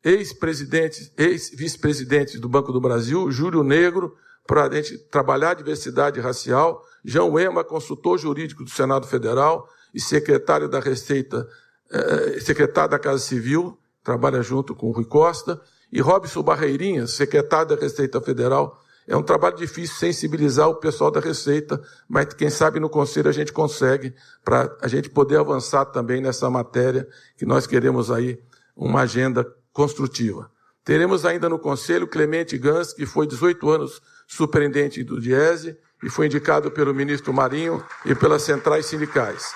[0.03, 4.15] ex-presidentes, ex-vice-presidentes do Banco do Brasil, Júlio Negro,
[4.51, 10.01] para a gente trabalhar a diversidade racial, João Ema, consultor jurídico do Senado Federal e
[10.01, 11.47] secretário da Receita,
[11.89, 17.69] eh, secretário da Casa Civil, trabalha junto com o Rui Costa, e Robson Barreirinha, secretário
[17.69, 18.77] da Receita Federal.
[19.07, 23.33] É um trabalho difícil sensibilizar o pessoal da Receita, mas quem sabe no Conselho a
[23.33, 28.37] gente consegue para a gente poder avançar também nessa matéria que nós queremos aí
[28.75, 30.51] uma agenda construtiva.
[30.83, 36.27] Teremos ainda no Conselho Clemente Gans, que foi 18 anos superintendente do Diese e foi
[36.27, 39.53] indicado pelo ministro Marinho e pelas centrais sindicais.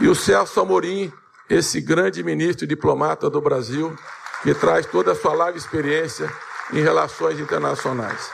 [0.00, 1.12] E o Celso Amorim,
[1.48, 3.96] esse grande ministro e diplomata do Brasil,
[4.42, 6.28] que traz toda a sua larga experiência
[6.72, 8.28] em relações internacionais.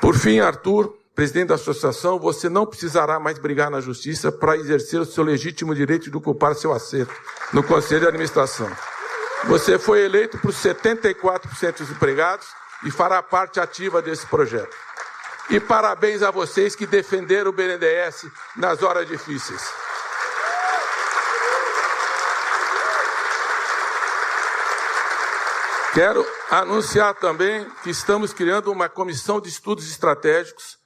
[0.00, 5.00] Por fim, Arthur, presidente da associação, você não precisará mais brigar na justiça para exercer
[5.00, 7.12] o seu legítimo direito de ocupar seu assento
[7.52, 8.70] no Conselho de Administração.
[9.46, 12.46] Você foi eleito por 74% dos empregados
[12.84, 14.74] e fará parte ativa desse projeto.
[15.50, 19.62] E parabéns a vocês que defenderam o BNDES nas horas difíceis.
[25.92, 30.76] Quero anunciar também que estamos criando uma comissão de estudos estratégicos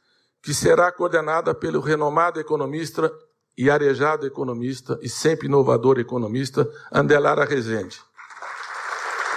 [0.42, 3.10] que será coordenada pelo renomado economista
[3.56, 8.00] e arejado economista e sempre inovador economista Andelara Rezende.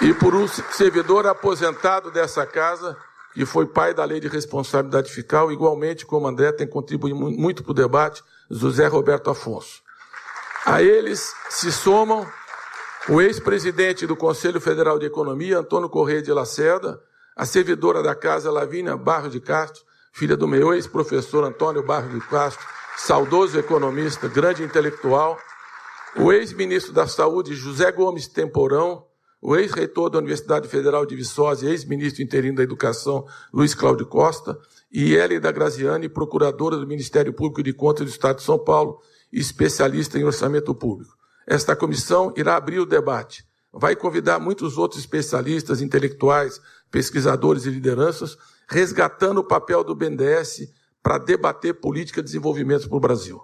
[0.04, 2.96] E por um servidor aposentado dessa casa,
[3.32, 7.70] que foi pai da lei de responsabilidade fiscal, igualmente como André tem contribuído muito para
[7.70, 9.80] o debate, José Roberto Afonso.
[10.66, 12.26] A eles se somam
[13.08, 17.00] o ex-presidente do Conselho Federal de Economia, Antônio Correia de Lacerda,
[17.36, 22.20] a servidora da casa Lavínia Barro de Castro, filha do meu ex-professor Antônio Barro de
[22.26, 25.38] Castro, saudoso economista, grande intelectual,
[26.16, 29.06] o ex-ministro da Saúde José Gomes Temporão,
[29.42, 34.56] o ex-reitor da Universidade Federal de Viçosa e ex-ministro interino da Educação Luiz Cláudio Costa,
[34.92, 39.00] e Hélida Graziani, procuradora do Ministério Público de Contas do Estado de São Paulo
[39.32, 41.16] especialista em orçamento público.
[41.46, 43.44] Esta comissão irá abrir o debate.
[43.72, 48.36] Vai convidar muitos outros especialistas, intelectuais, pesquisadores e lideranças,
[48.68, 53.42] resgatando o papel do BNDES para debater política de desenvolvimento para o Brasil.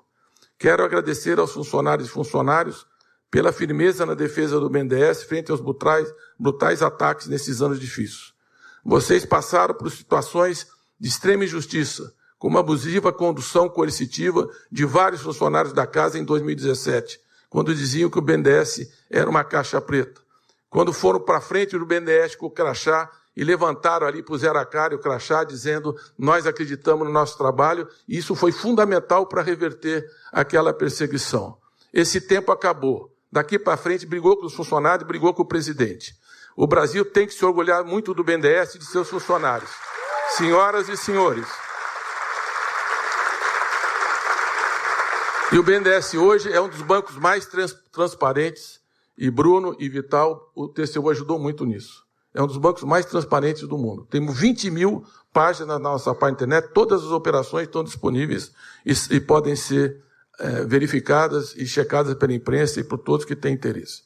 [0.58, 2.86] Quero agradecer aos funcionários e funcionários
[3.30, 8.32] pela firmeza na defesa do BNDES frente aos brutais, brutais ataques nesses anos difíceis.
[8.84, 10.66] Vocês passaram por situações
[10.98, 17.20] de extrema injustiça, como a abusiva condução coercitiva de vários funcionários da casa em 2017,
[17.50, 20.20] quando diziam que o BNDES era uma caixa preta.
[20.70, 24.94] Quando foram para frente do BNDES com o crachá e levantaram ali, puseram a cara
[24.94, 30.04] e o crachá, dizendo: Nós acreditamos no nosso trabalho, e isso foi fundamental para reverter
[30.32, 31.56] aquela perseguição.
[31.92, 33.14] Esse tempo acabou.
[33.30, 36.14] Daqui para frente, brigou com os funcionários, brigou com o presidente.
[36.56, 39.70] O Brasil tem que se orgulhar muito do BNDES e de seus funcionários.
[40.36, 41.46] Senhoras e senhores,
[45.50, 48.80] E o BNDES hoje é um dos bancos mais trans, transparentes,
[49.16, 52.04] e Bruno e Vital, o TCU ajudou muito nisso.
[52.34, 54.06] É um dos bancos mais transparentes do mundo.
[54.10, 58.52] Temos 20 mil páginas na nossa página internet, todas as operações estão disponíveis
[58.84, 60.04] e, e podem ser
[60.38, 64.02] é, verificadas e checadas pela imprensa e por todos que têm interesse.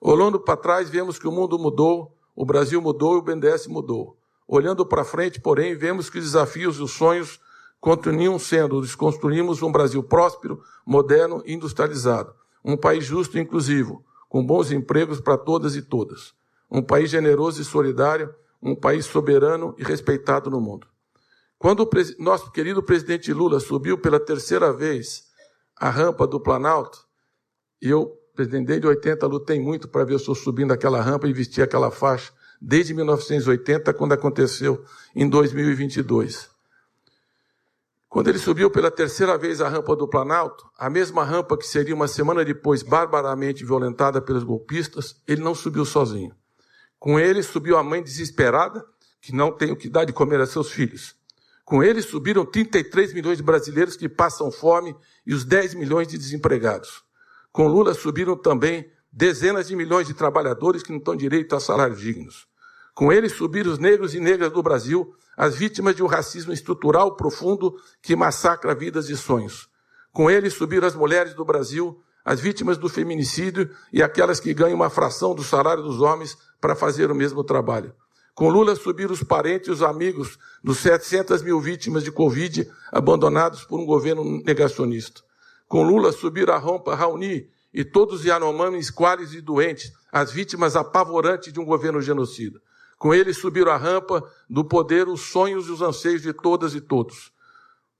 [0.00, 4.18] Olhando para trás, vemos que o mundo mudou, o Brasil mudou e o BNDES mudou.
[4.46, 7.40] Olhando para frente, porém, vemos que os desafios e os sonhos
[7.80, 12.34] continuam sendo, desconstruímos um Brasil próspero, moderno e industrializado.
[12.64, 16.34] Um país justo e inclusivo, com bons empregos para todas e todas.
[16.70, 20.86] Um país generoso e solidário, um país soberano e respeitado no mundo.
[21.58, 25.25] Quando o nosso querido presidente Lula subiu pela terceira vez
[25.76, 27.06] a rampa do Planalto,
[27.80, 31.32] e eu, presidente, desde 80, lutei muito para ver o senhor subindo aquela rampa e
[31.32, 34.84] vestir aquela faixa, desde 1980, quando aconteceu
[35.14, 36.48] em 2022.
[38.08, 41.94] Quando ele subiu pela terceira vez a rampa do Planalto, a mesma rampa que seria
[41.94, 46.34] uma semana depois barbaramente violentada pelos golpistas, ele não subiu sozinho.
[46.98, 48.82] Com ele subiu a mãe desesperada,
[49.20, 51.14] que não tem o que dar de comer a seus filhos.
[51.66, 54.94] Com ele subiram 33 milhões de brasileiros que passam fome
[55.26, 57.02] e os 10 milhões de desempregados.
[57.50, 61.98] Com Lula subiram também dezenas de milhões de trabalhadores que não têm direito a salários
[61.98, 62.46] dignos.
[62.94, 67.16] Com ele subiram os negros e negras do Brasil, as vítimas de um racismo estrutural
[67.16, 69.68] profundo que massacra vidas e sonhos.
[70.12, 74.76] Com ele subiram as mulheres do Brasil, as vítimas do feminicídio e aquelas que ganham
[74.76, 77.92] uma fração do salário dos homens para fazer o mesmo trabalho.
[78.36, 83.64] Com Lula subiram os parentes e os amigos dos 700 mil vítimas de Covid abandonados
[83.64, 85.22] por um governo negacionista.
[85.66, 90.76] Com Lula subiram a rompa Raoni e todos os Yanomamis quales e doentes, as vítimas
[90.76, 92.60] apavorantes de um governo genocida.
[92.98, 96.80] Com ele subiram a rampa do poder os sonhos e os anseios de todas e
[96.82, 97.32] todos.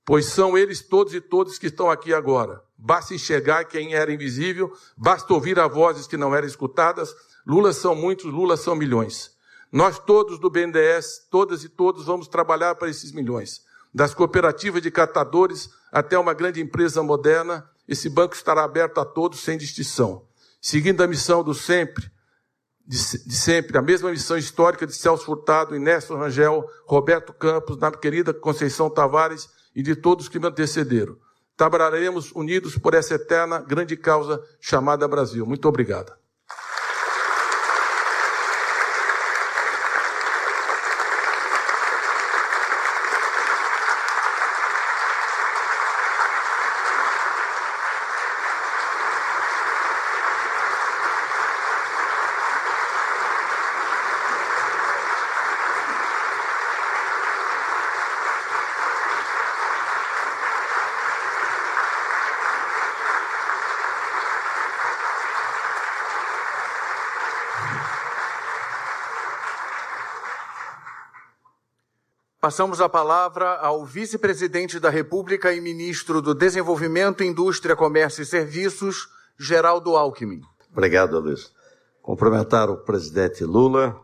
[0.05, 2.61] Pois são eles todos e todos que estão aqui agora.
[2.77, 7.11] Basta enxergar quem era invisível, basta ouvir as vozes que não eram escutadas.
[7.43, 9.35] Lula são muitos, Lula são milhões.
[9.77, 13.61] Nós todos do BNDES, todas e todos, vamos trabalhar para esses milhões.
[13.93, 19.39] Das cooperativas de catadores até uma grande empresa moderna, esse banco estará aberto a todos
[19.39, 20.25] sem distinção.
[20.59, 22.09] Seguindo a missão do sempre,
[22.87, 27.91] de, de, sempre, a mesma missão histórica de Celso Furtado, Inésio Rangel, Roberto Campos, da
[27.91, 31.15] querida Conceição Tavares e de todos que me antecederam.
[31.55, 35.45] Trabalharemos unidos por essa eterna grande causa chamada Brasil.
[35.45, 36.17] Muito obrigado.
[72.47, 79.09] Passamos a palavra ao vice-presidente da República e ministro do Desenvolvimento, Indústria, Comércio e Serviços,
[79.37, 80.39] Geraldo Alckmin.
[80.71, 81.51] Obrigado, Luiz.
[82.01, 83.99] Cumprimentar o presidente Lula,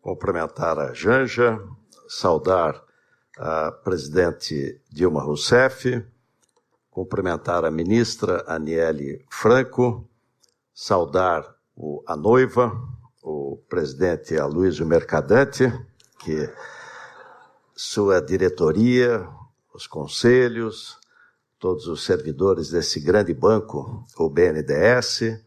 [0.00, 1.62] cumprimentar a Janja,
[2.08, 2.82] saudar
[3.38, 6.04] a presidente Dilma Rousseff,
[6.90, 10.04] cumprimentar a ministra Aniele Franco,
[10.74, 12.72] saudar o, a noiva,
[13.22, 15.72] o presidente Aloysio Mercadante,
[16.18, 16.50] que
[17.74, 19.28] sua diretoria,
[19.74, 20.98] os conselhos,
[21.58, 25.40] todos os servidores desse grande banco, o BNDES,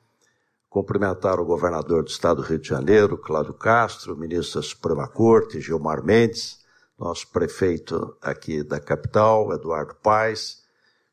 [0.69, 5.61] cumprimentar o governador do estado do Rio de Janeiro, Cláudio Castro, ministro da Suprema Corte,
[5.61, 6.65] Gilmar Mendes,
[6.97, 10.63] nosso prefeito aqui da capital, Eduardo Paes,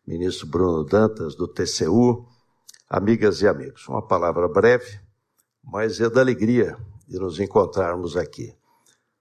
[0.06, 2.26] ministro Bruno Dantas, do TCU,
[2.88, 3.88] amigas e amigos.
[3.88, 5.00] Uma palavra breve,
[5.62, 8.54] mas é da alegria de nos encontrarmos aqui.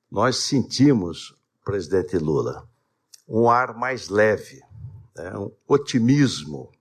[0.09, 2.67] Nós sentimos, presidente Lula,
[3.27, 4.61] um ar mais leve,
[5.15, 6.71] né, um otimismo.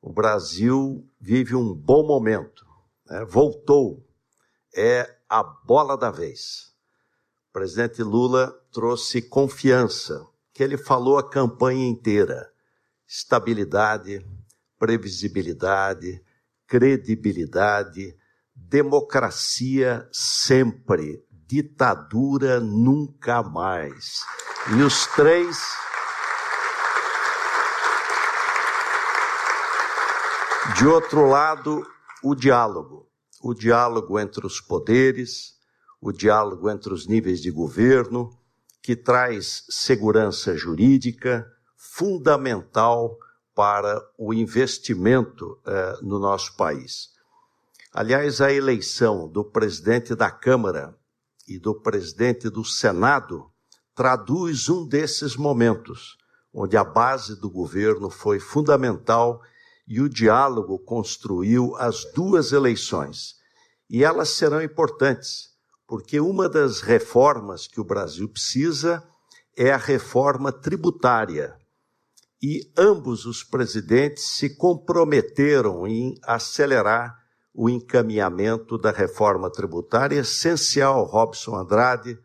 [0.00, 2.66] O Brasil vive um bom momento
[3.08, 4.04] né, voltou,
[4.74, 6.74] é a bola da vez.
[7.48, 12.52] O presidente Lula trouxe confiança, que ele falou a campanha inteira:
[13.06, 14.26] estabilidade,
[14.78, 16.22] previsibilidade,
[16.66, 18.16] credibilidade,
[18.54, 24.24] democracia sempre, ditadura nunca mais.
[24.76, 25.56] E os três.
[30.76, 31.86] De outro lado,
[32.22, 33.08] o diálogo.
[33.42, 35.54] O diálogo entre os poderes,
[36.00, 38.30] o diálogo entre os níveis de governo,
[38.82, 43.16] que traz segurança jurídica fundamental
[43.54, 47.10] para o investimento eh, no nosso país.
[47.92, 50.94] Aliás, a eleição do presidente da Câmara
[51.46, 53.50] e do presidente do Senado
[53.94, 56.16] traduz um desses momentos,
[56.52, 59.40] onde a base do governo foi fundamental
[59.86, 63.36] e o diálogo construiu as duas eleições.
[63.88, 65.50] E elas serão importantes,
[65.86, 69.02] porque uma das reformas que o Brasil precisa
[69.56, 71.56] é a reforma tributária.
[72.42, 77.25] E ambos os presidentes se comprometeram em acelerar
[77.58, 82.18] o encaminhamento da reforma tributária, essencial, Robson Andrade,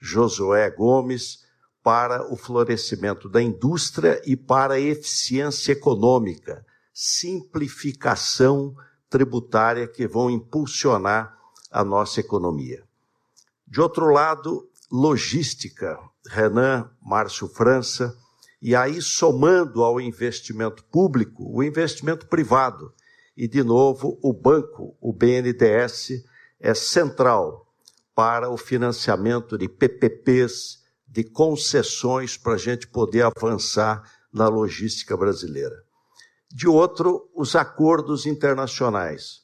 [0.00, 1.44] Josué Gomes,
[1.84, 8.74] para o florescimento da indústria e para a eficiência econômica simplificação
[9.08, 11.38] tributária que vão impulsionar
[11.70, 12.82] a nossa economia.
[13.66, 18.16] De outro lado, logística, Renan, Márcio França,
[18.60, 22.92] e aí somando ao investimento público, o investimento privado.
[23.36, 26.24] E, de novo, o banco, o BNDES,
[26.60, 27.66] é central
[28.14, 34.02] para o financiamento de PPPs, de concessões para a gente poder avançar
[34.32, 35.82] na logística brasileira
[36.54, 39.40] de outro, os acordos internacionais.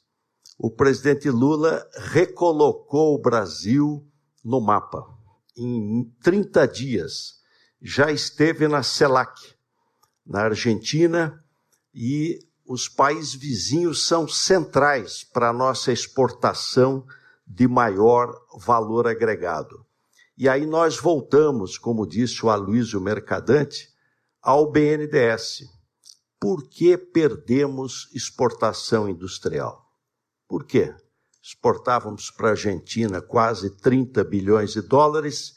[0.57, 4.05] O presidente Lula recolocou o Brasil
[4.43, 5.05] no mapa.
[5.57, 7.39] Em 30 dias,
[7.81, 9.55] já esteve na CELAC,
[10.25, 11.43] na Argentina,
[11.93, 12.39] e
[12.69, 17.03] os países vizinhos são centrais para a nossa exportação
[17.43, 19.83] de maior valor agregado.
[20.37, 23.89] E aí nós voltamos, como disse o Aloysio Mercadante,
[24.39, 25.63] ao BNDES
[26.39, 29.91] por que perdemos exportação industrial?
[30.47, 30.93] Por quê?
[31.41, 35.55] Exportávamos para a Argentina quase 30 bilhões de dólares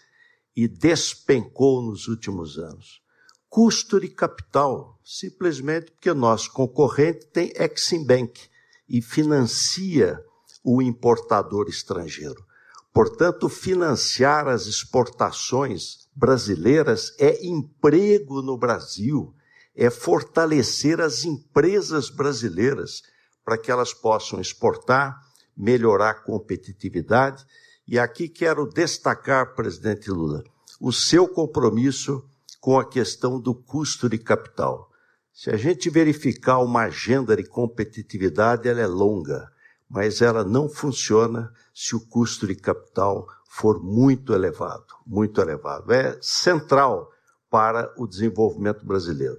[0.57, 3.03] e despencou nos últimos anos.
[3.51, 8.41] Custo de capital, simplesmente porque nosso concorrente tem Exim Bank
[8.89, 10.23] e financia
[10.63, 12.45] o importador estrangeiro.
[12.93, 19.35] Portanto, financiar as exportações brasileiras é emprego no Brasil,
[19.75, 23.03] é fortalecer as empresas brasileiras
[23.45, 25.19] para que elas possam exportar,
[25.57, 27.45] melhorar a competitividade.
[27.89, 30.45] E aqui quero destacar, presidente Lula,
[30.79, 32.23] o seu compromisso
[32.61, 34.92] com a questão do custo de capital.
[35.33, 39.51] Se a gente verificar uma agenda de competitividade, ela é longa,
[39.89, 45.91] mas ela não funciona se o custo de capital for muito elevado, muito elevado.
[45.93, 47.11] É central
[47.51, 49.39] para o desenvolvimento brasileiro.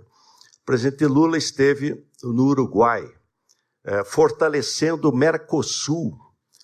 [0.62, 3.08] O presidente Lula esteve no Uruguai,
[3.84, 6.18] é, fortalecendo o Mercosul,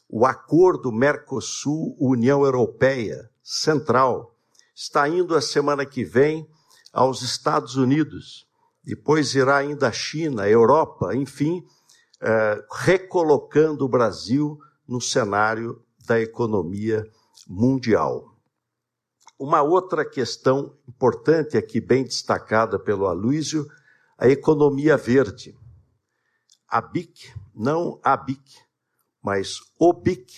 [0.08, 4.36] o acordo Mercosul-União Europeia Central.
[4.74, 6.50] Está indo a semana que vem
[6.92, 8.49] aos Estados Unidos,
[8.90, 11.64] depois irá ainda à China, Europa, enfim,
[12.20, 17.08] é, recolocando o Brasil no cenário da economia
[17.48, 18.36] mundial.
[19.38, 23.68] Uma outra questão importante aqui, bem destacada pelo Aloysio,
[24.18, 25.56] a economia verde.
[26.68, 28.42] A BIC, não a BIC,
[29.22, 30.34] mas o BIC,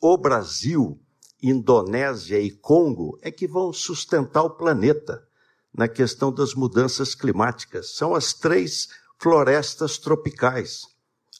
[0.00, 1.00] o Brasil,
[1.42, 5.27] Indonésia e Congo é que vão sustentar o planeta
[5.76, 7.94] na questão das mudanças climáticas.
[7.96, 8.88] São as três
[9.20, 10.82] florestas tropicais: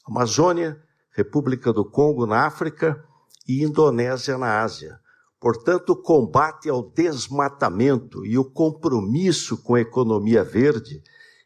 [0.07, 3.03] Amazônia, República do Congo na África
[3.47, 4.99] e Indonésia na Ásia.
[5.39, 11.01] Portanto, o combate ao desmatamento e o compromisso com a economia verde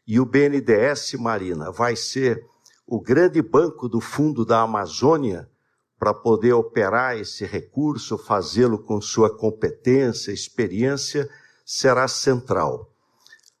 [0.06, 2.44] e o BNDES, Marina, vai ser
[2.86, 5.48] o grande banco do Fundo da Amazônia
[5.98, 11.30] para poder operar esse recurso, fazê-lo com sua competência, experiência,
[11.64, 12.90] será central.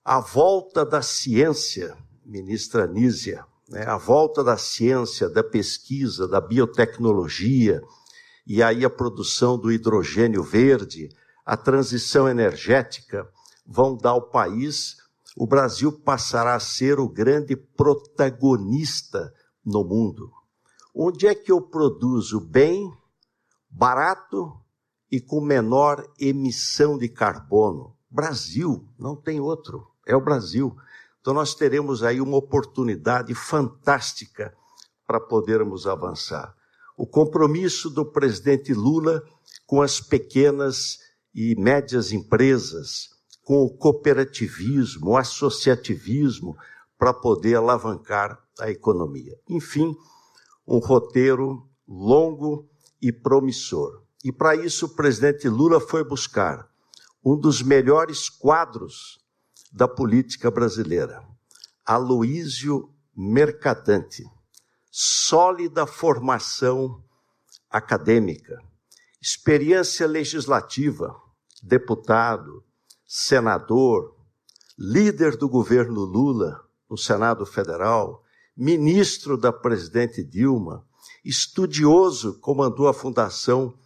[0.04, 7.82] A volta da ciência, ministra Nízia, né, a volta da ciência, da pesquisa, da biotecnologia,
[8.46, 11.08] e aí a produção do hidrogênio verde,
[11.46, 13.26] a transição energética,
[13.66, 14.96] vão dar ao país,
[15.36, 19.32] o Brasil passará a ser o grande protagonista
[19.64, 20.30] no mundo.
[20.94, 22.92] Onde é que eu produzo bem,
[23.68, 24.52] barato
[25.10, 27.93] e com menor emissão de carbono?
[28.14, 30.76] Brasil, não tem outro, é o Brasil.
[31.20, 34.54] Então nós teremos aí uma oportunidade fantástica
[35.04, 36.54] para podermos avançar.
[36.96, 39.20] O compromisso do presidente Lula
[39.66, 41.00] com as pequenas
[41.34, 43.08] e médias empresas,
[43.42, 46.56] com o cooperativismo, o associativismo,
[46.96, 49.36] para poder alavancar a economia.
[49.48, 49.92] Enfim,
[50.64, 52.70] um roteiro longo
[53.02, 54.04] e promissor.
[54.22, 56.72] E para isso o presidente Lula foi buscar
[57.24, 59.18] um dos melhores quadros
[59.72, 61.24] da política brasileira,
[61.84, 64.22] Aloísio Mercadante.
[64.90, 67.02] Sólida formação
[67.68, 68.56] acadêmica,
[69.20, 71.12] experiência legislativa,
[71.60, 72.62] deputado,
[73.04, 74.14] senador,
[74.78, 78.22] líder do governo Lula no Senado Federal,
[78.56, 80.86] ministro da presidente Dilma,
[81.24, 83.76] estudioso, comandou a Fundação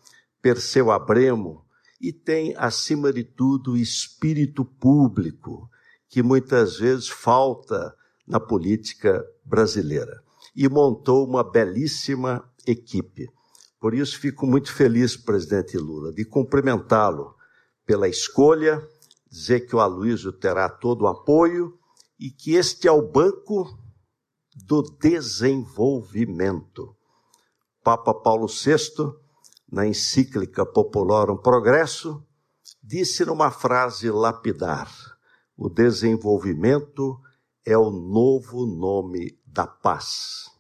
[0.43, 1.65] Perseu Abremo
[2.01, 5.69] e tem, acima de tudo, espírito público,
[6.09, 7.95] que muitas vezes falta
[8.27, 10.23] na política brasileira.
[10.55, 13.29] E montou uma belíssima equipe.
[13.81, 17.35] Por isso, fico muito feliz, presidente Lula, de cumprimentá-lo
[17.85, 18.87] pela escolha,
[19.31, 21.79] dizer que o Aloysio terá todo o apoio
[22.19, 23.79] e que este é o banco
[24.67, 26.95] do desenvolvimento.
[27.83, 29.15] Papa Paulo VI,
[29.71, 32.25] na encíclica Popularum Progresso,
[32.83, 34.91] disse numa frase lapidar:
[35.57, 37.21] o desenvolvimento
[37.65, 40.51] é o novo nome da paz.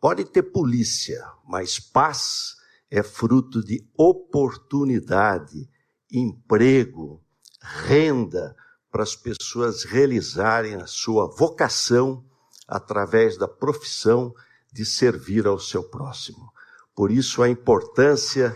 [0.00, 2.56] Pode ter polícia, mas paz
[2.90, 5.68] é fruto de oportunidade,
[6.12, 7.20] emprego,
[7.60, 8.54] renda
[8.90, 12.24] para as pessoas realizarem a sua vocação
[12.68, 14.32] através da profissão
[14.72, 16.52] de servir ao seu próximo.
[16.96, 18.54] Por isso, a importância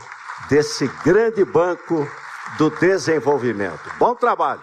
[0.48, 2.08] desse grande banco
[2.56, 3.82] do desenvolvimento.
[3.98, 4.62] Bom trabalho!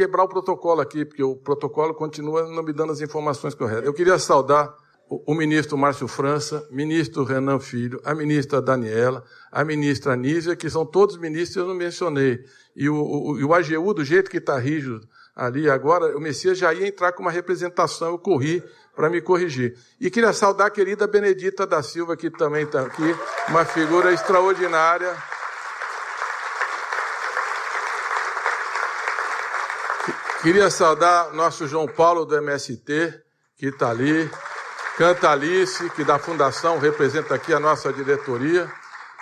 [0.00, 3.84] quebrar o protocolo aqui, porque o protocolo continua não me dando as informações corretas.
[3.84, 4.74] Eu queria saudar
[5.10, 10.86] o, ministro Márcio França, ministro Renan Filho, a ministra Daniela, a ministra Anísia, que são
[10.86, 12.44] todos ministros eu não mencionei.
[12.76, 15.00] E o, o, o AGU, do jeito que está rígido
[15.34, 18.62] ali agora, o Messias já ia entrar com uma representação, eu corri
[18.94, 19.76] para me corrigir.
[20.00, 23.16] E queria saudar a querida Benedita da Silva, que também está aqui,
[23.48, 25.16] uma figura extraordinária.
[30.40, 33.20] Queria saudar nosso João Paulo do MST,
[33.56, 34.30] que está ali.
[35.00, 38.70] Cantalice, que da Fundação representa aqui a nossa diretoria.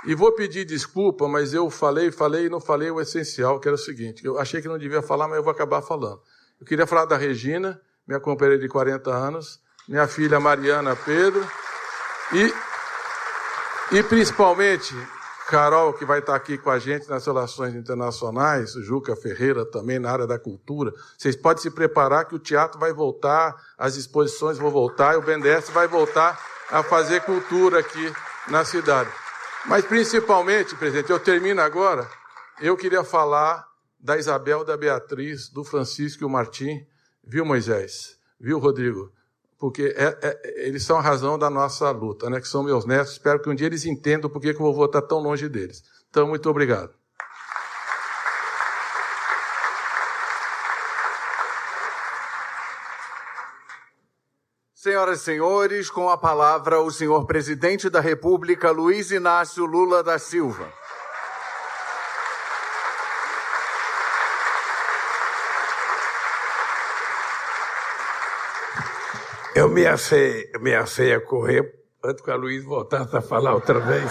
[0.05, 3.77] E vou pedir desculpa, mas eu falei, falei e não falei o essencial, que era
[3.77, 6.21] o seguinte: eu achei que não devia falar, mas eu vou acabar falando.
[6.61, 11.49] Eu queria falar da Regina, minha companheira de 40 anos, minha filha Mariana Pedro,
[12.33, 12.53] e,
[13.97, 14.97] e principalmente
[15.49, 20.11] Carol, que vai estar aqui com a gente nas relações internacionais, Juca Ferreira também na
[20.11, 20.93] área da cultura.
[21.17, 25.23] Vocês podem se preparar que o teatro vai voltar, as exposições vão voltar e o
[25.23, 26.39] BNDES vai voltar
[26.71, 28.13] a fazer cultura aqui
[28.49, 29.11] na cidade.
[29.65, 32.07] Mas principalmente, presidente, eu termino agora,
[32.61, 33.67] eu queria falar
[33.99, 36.87] da Isabel, da Beatriz, do Francisco e o Martim,
[37.25, 38.19] viu Moisés?
[38.39, 39.11] Viu Rodrigo?
[39.59, 42.41] porque é, é, eles são a razão da nossa luta, né?
[42.41, 43.13] que são meus netos.
[43.13, 45.83] Espero que um dia eles entendam por que o vovô está tão longe deles.
[46.09, 46.95] Então, muito obrigado.
[54.73, 60.21] Senhoras e senhores, com a palavra o senhor presidente da República, Luiz Inácio Lula da
[60.21, 60.73] Silva.
[69.69, 73.79] Eu me achei, me achei a correr antes que a Luiz voltasse a falar outra
[73.79, 74.11] vez.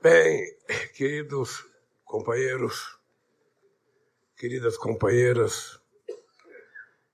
[0.00, 0.56] Bem,
[0.94, 1.66] queridos
[2.04, 2.96] companheiros,
[4.36, 5.80] queridas companheiras,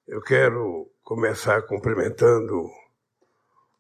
[0.07, 2.71] eu quero começar cumprimentando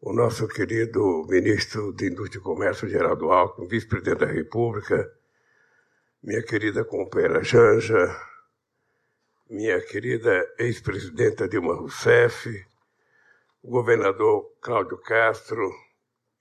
[0.00, 5.12] o nosso querido ministro de Indústria e Comércio, Geraldo Alckmin, vice-presidente da República,
[6.22, 8.08] minha querida companheira Janja,
[9.48, 12.66] minha querida ex-presidenta Dilma Rousseff,
[13.62, 15.70] o governador Cláudio Castro,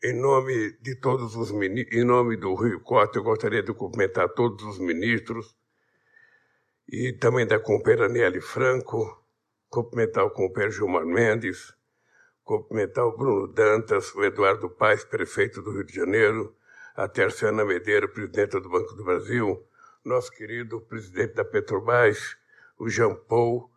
[0.03, 4.65] em nome de todos os em nome do Rio Cota, eu gostaria de cumprimentar todos
[4.65, 5.55] os ministros
[6.89, 9.23] e também da companheira Nelly Franco,
[9.69, 11.75] cumprimentar o companheiro Gilmar Mendes,
[12.43, 16.55] cumprimentar o Bruno Dantas, o Eduardo Paes, prefeito do Rio de Janeiro,
[16.95, 19.63] a Terciana Medeira, presidenta do Banco do Brasil,
[20.03, 22.35] nosso querido presidente da Petrobras,
[22.77, 23.71] o Jean Paul,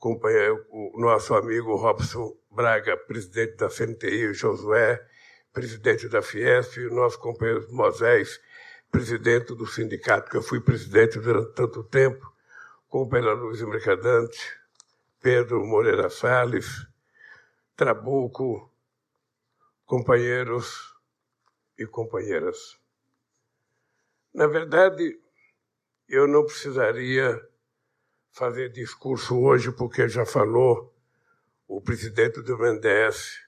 [0.00, 5.00] o nosso amigo Robson Braga, presidente da CNTI, Josué,
[5.52, 8.40] presidente da Fiesp, e o nosso companheiro Moisés,
[8.90, 12.32] presidente do sindicato, que eu fui presidente durante tanto tempo,
[12.88, 14.38] companheira Luiz Mercadante,
[15.20, 16.86] Pedro Moreira Salles,
[17.74, 18.70] Trabuco,
[19.86, 20.94] companheiros
[21.78, 22.78] e companheiras.
[24.32, 25.18] Na verdade,
[26.08, 27.40] eu não precisaria
[28.34, 30.92] fazer discurso hoje, porque já falou
[31.68, 33.40] o presidente do BNDES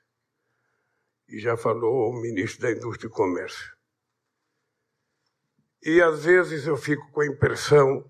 [1.29, 3.77] e já falou o ministro da Indústria e Comércio.
[5.83, 8.09] E às vezes eu fico com a impressão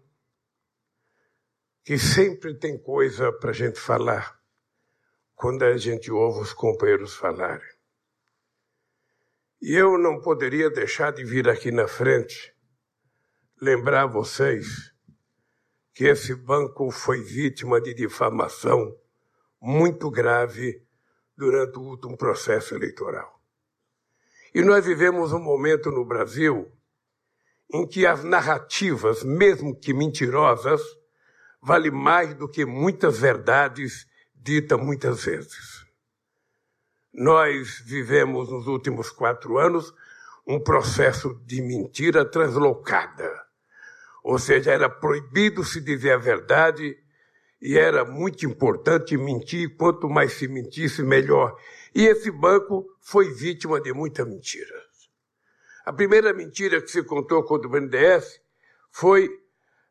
[1.82, 4.38] que sempre tem coisa para a gente falar
[5.34, 7.74] quando a gente ouve os companheiros falarem.
[9.62, 12.54] E eu não poderia deixar de vir aqui na frente
[13.60, 14.94] lembrar vocês
[15.96, 18.94] que esse banco foi vítima de difamação
[19.58, 20.82] muito grave
[21.34, 23.40] durante o último processo eleitoral.
[24.54, 26.70] E nós vivemos um momento no Brasil
[27.72, 30.82] em que as narrativas, mesmo que mentirosas,
[31.62, 35.86] valem mais do que muitas verdades ditas muitas vezes.
[37.10, 39.94] Nós vivemos nos últimos quatro anos
[40.46, 43.45] um processo de mentira translocada
[44.26, 46.98] ou seja, era proibido se dizer a verdade
[47.62, 51.56] e era muito importante mentir, quanto mais se mentisse, melhor.
[51.94, 54.82] E esse banco foi vítima de muita mentira.
[55.84, 58.40] A primeira mentira que se contou contra o BNDES
[58.90, 59.30] foi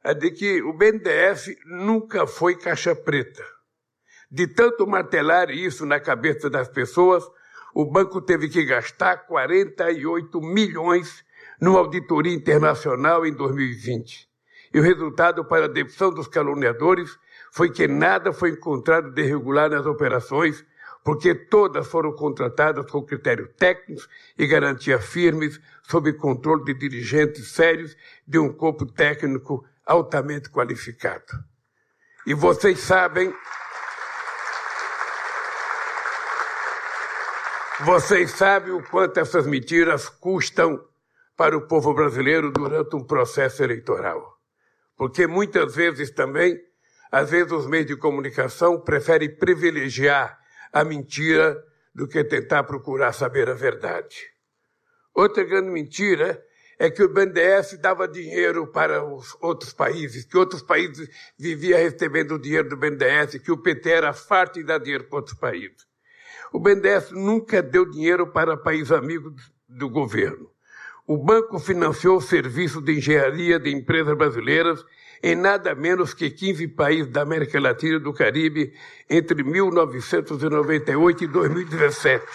[0.03, 3.41] a de que o BNDES nunca foi caixa preta.
[4.29, 7.23] De tanto martelar isso na cabeça das pessoas,
[7.73, 11.23] o banco teve que gastar 48 milhões
[11.59, 14.27] numa auditoria internacional em 2020.
[14.73, 17.17] E o resultado para a demissão dos caluniadores
[17.51, 20.65] foi que nada foi encontrado de irregular nas operações,
[21.03, 27.95] porque todas foram contratadas com critérios técnicos e garantias firmes, sob controle de dirigentes sérios
[28.27, 31.45] de um corpo técnico altamente qualificado.
[32.25, 33.33] E vocês sabem.
[37.81, 40.83] Vocês sabem o quanto essas mentiras custam
[41.35, 44.39] para o povo brasileiro durante um processo eleitoral.
[44.95, 46.57] Porque muitas vezes também,
[47.11, 50.39] às vezes os meios de comunicação preferem privilegiar
[50.71, 51.61] a mentira
[51.93, 54.15] do que tentar procurar saber a verdade.
[55.13, 56.43] Outra grande mentira
[56.77, 62.37] é que o BNDES dava dinheiro para os outros países, que outros países viviam recebendo
[62.37, 65.85] dinheiro do BNDES, que o PT era farto de dar dinheiro para outros países.
[66.51, 70.54] O BNDES nunca deu dinheiro para países amigos do governo.
[71.07, 74.83] O banco financiou o serviço de engenharia de empresas brasileiras
[75.21, 78.73] em nada menos que 15 países da América Latina e do Caribe
[79.07, 82.25] entre 1998 e 2017.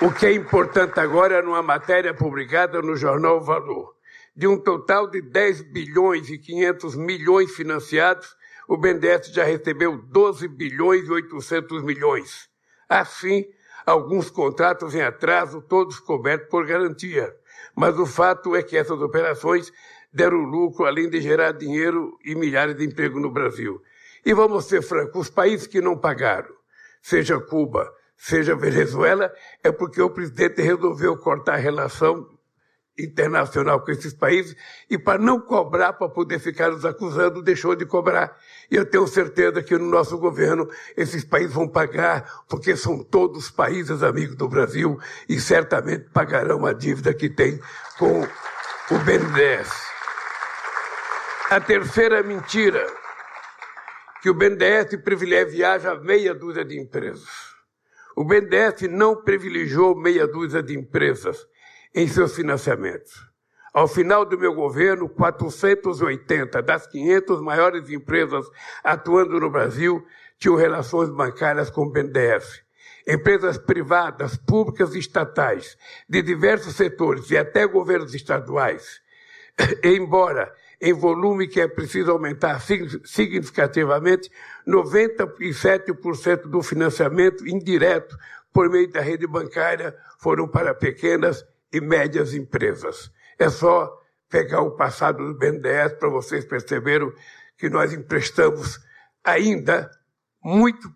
[0.00, 3.96] O que é importante agora é numa matéria publicada no jornal Valor.
[4.34, 8.36] De um total de 10 bilhões e 500 milhões financiados,
[8.68, 12.48] o BNDES já recebeu 12 bilhões e 800 milhões.
[12.88, 13.44] Assim,
[13.88, 17.34] alguns contratos em atraso, todos cobertos por garantia.
[17.74, 19.72] Mas o fato é que essas operações
[20.12, 23.80] deram lucro, além de gerar dinheiro e milhares de empregos no Brasil.
[24.24, 26.52] E vamos ser francos, os países que não pagaram,
[27.00, 29.32] seja Cuba, seja Venezuela,
[29.62, 32.28] é porque o presidente resolveu cortar a relação
[32.98, 34.56] internacional com esses países
[34.90, 38.36] e para não cobrar, para poder ficar nos acusando, deixou de cobrar.
[38.70, 43.50] E eu tenho certeza que no nosso governo esses países vão pagar, porque são todos
[43.50, 47.60] países amigos do Brasil e certamente pagarão a dívida que tem
[47.98, 48.22] com
[48.90, 49.70] o BNDES.
[51.50, 52.86] A terceira mentira,
[54.20, 57.48] que o BNDES privilegia meia dúzia de empresas.
[58.16, 61.46] O BNDES não privilegiou meia dúzia de empresas
[61.94, 63.28] em seus financiamentos.
[63.72, 68.46] Ao final do meu governo, 480 das 500 maiores empresas
[68.82, 70.04] atuando no Brasil
[70.38, 72.62] tinham relações bancárias com o BNDES.
[73.06, 75.76] Empresas privadas, públicas e estatais,
[76.08, 79.00] de diversos setores e até governos estaduais.
[79.82, 84.30] Embora em volume que é preciso aumentar significativamente,
[84.66, 88.16] 97% do financiamento indireto
[88.52, 93.10] por meio da rede bancária foram para pequenas e médias empresas.
[93.38, 93.90] É só
[94.28, 97.12] pegar o passado do BNDES para vocês perceberem
[97.56, 98.78] que nós emprestamos
[99.24, 99.90] ainda
[100.42, 100.88] muito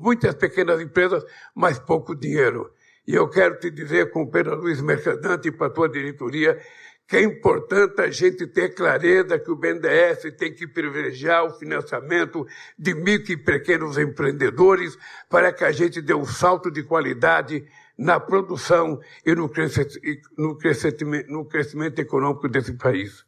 [0.00, 2.70] muitas pequenas empresas, mas pouco dinheiro.
[3.06, 6.60] E eu quero te dizer, com o Pedro Luiz Mercadante e para a tua diretoria,
[7.08, 12.46] que é importante a gente ter clareza que o BNDES tem que privilegiar o financiamento
[12.78, 14.98] de micro e pequenos empreendedores
[15.28, 17.64] para que a gente dê um salto de qualidade
[17.98, 23.26] na produção e no crescimento, no crescimento econômico desse país.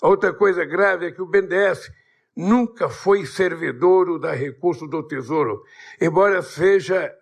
[0.00, 1.90] outra coisa grave é que o BNDES
[2.36, 5.64] nunca foi servidor da recurso do Tesouro,
[6.00, 7.12] embora seja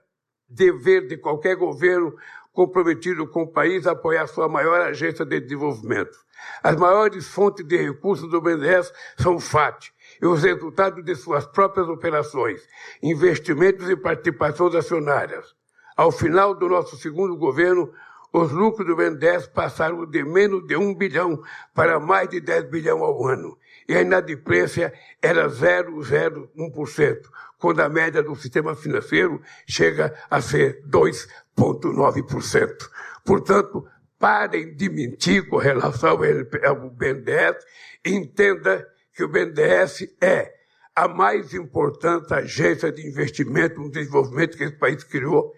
[0.47, 2.15] dever de qualquer governo
[2.53, 6.19] comprometido com o país a apoiar sua maior agência de desenvolvimento.
[6.63, 11.47] As maiores fontes de recursos do BNDES são o FAT e os resultados de suas
[11.47, 12.67] próprias operações,
[13.03, 15.55] investimentos e participações acionárias.
[15.97, 17.93] Ao final do nosso segundo governo,
[18.33, 21.43] os lucros do BNDES passaram de menos de um bilhão
[21.75, 23.57] para mais de 10 bilhões ao ano.
[23.89, 24.93] E a inadimplência
[25.23, 27.19] era 0,01%,
[27.59, 31.27] quando a média do sistema financeiro chega a ser 2%.
[31.57, 32.89] 0,9%.
[33.25, 33.87] Portanto,
[34.19, 37.57] parem de mentir com relação ao BNDES,
[38.05, 40.55] entenda que o BNDES é
[40.95, 45.53] a mais importante agência de investimento no desenvolvimento que esse país criou,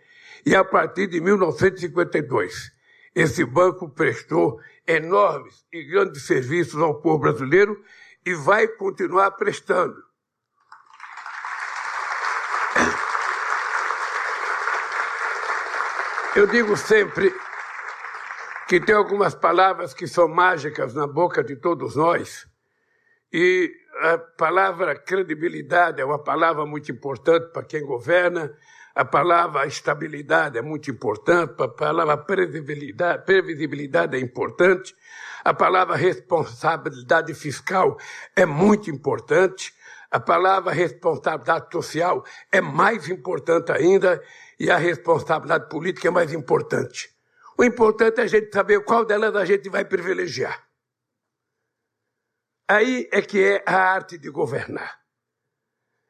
[0.44, 2.72] e a partir de 1952,
[3.14, 7.82] esse banco prestou enormes e grandes serviços ao povo brasileiro
[8.24, 9.96] e vai continuar prestando.
[16.36, 17.34] Eu digo sempre
[18.68, 22.46] que tem algumas palavras que são mágicas na boca de todos nós,
[23.32, 28.54] e a palavra credibilidade é uma palavra muito importante para quem governa,
[28.98, 34.92] a palavra estabilidade é muito importante, a palavra previsibilidade, previsibilidade é importante,
[35.44, 37.96] a palavra responsabilidade fiscal
[38.34, 39.72] é muito importante,
[40.10, 44.20] a palavra responsabilidade social é mais importante ainda,
[44.58, 47.08] e a responsabilidade política é mais importante.
[47.56, 50.66] O importante é a gente saber qual delas a gente vai privilegiar.
[52.66, 54.98] Aí é que é a arte de governar.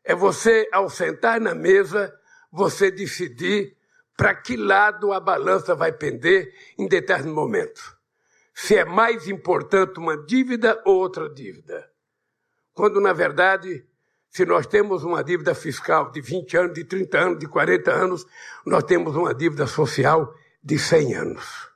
[0.02, 2.18] É você, ao sentar na mesa,
[2.50, 3.76] você decidir
[4.16, 7.96] para que lado a balança vai pender em determinado momento.
[8.52, 11.88] Se é mais importante uma dívida ou outra dívida.
[12.74, 13.84] Quando, na verdade,
[14.30, 18.26] se nós temos uma dívida fiscal de 20 anos, de 30 anos, de 40 anos,
[18.66, 21.68] nós temos uma dívida social de 100 anos.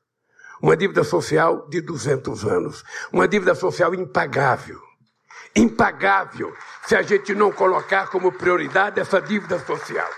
[0.61, 2.85] Uma dívida social de 200 anos.
[3.13, 4.81] Uma dívida social impagável.
[5.55, 6.55] Impagável
[6.87, 10.09] se a gente não colocar como prioridade essa dívida social.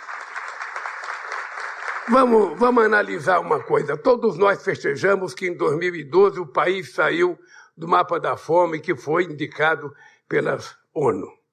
[2.08, 3.96] Vamos, vamos analisar uma coisa.
[3.96, 7.38] Todos nós festejamos que em 2012 o país saiu
[7.76, 9.94] do mapa da fome que foi indicado
[10.28, 10.58] pela
[10.92, 11.44] ONU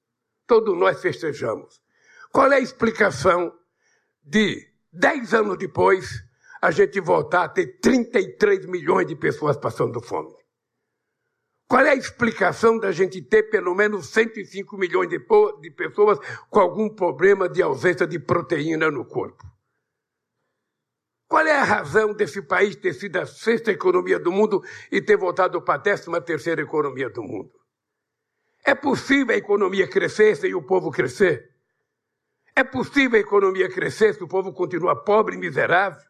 [0.52, 1.80] todos nós festejamos.
[2.30, 3.50] Qual é a explicação
[4.22, 6.22] de, dez anos depois,
[6.60, 10.34] a gente voltar a ter 33 milhões de pessoas passando fome?
[11.66, 16.18] Qual é a explicação da gente ter pelo menos 105 milhões de, de pessoas
[16.50, 19.42] com algum problema de ausência de proteína no corpo?
[21.32, 25.16] Qual é a razão desse país ter sido a sexta economia do mundo e ter
[25.16, 27.50] voltado para a décima terceira economia do mundo?
[28.62, 31.50] É possível a economia crescer sem o povo crescer?
[32.54, 36.02] É possível a economia crescer se o povo continua pobre e miserável?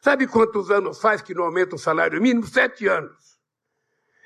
[0.00, 2.46] Sabe quantos anos faz que não aumenta o salário mínimo?
[2.46, 3.36] Sete anos.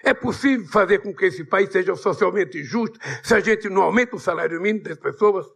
[0.04, 4.16] É possível fazer com que esse país seja socialmente justo se a gente não aumenta
[4.16, 5.46] o salário mínimo das pessoas?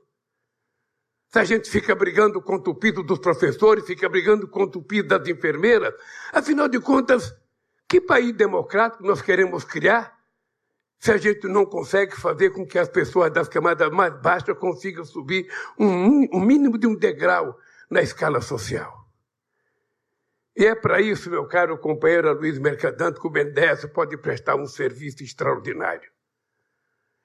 [1.32, 5.06] Se a gente fica brigando contra o piso dos professores, fica brigando contra o piso
[5.06, 5.94] das enfermeiras?
[6.32, 7.34] Afinal de contas,
[7.88, 10.16] Que país democrático nós queremos criar
[10.96, 15.04] se a gente não consegue fazer com que as pessoas das camadas mais baixas consigam
[15.04, 17.58] subir um, um mínimo de um degrau
[17.90, 19.08] na escala social?
[20.56, 24.66] E é para isso, meu caro companheiro Luiz Mercadante, que o BNDES pode prestar um
[24.66, 26.08] serviço extraordinário.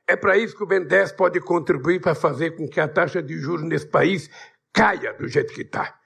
[0.08, 3.38] É para isso que o BNDES pode contribuir para fazer com que a taxa de
[3.40, 4.30] juros nesse país
[4.72, 5.98] caia do jeito que está.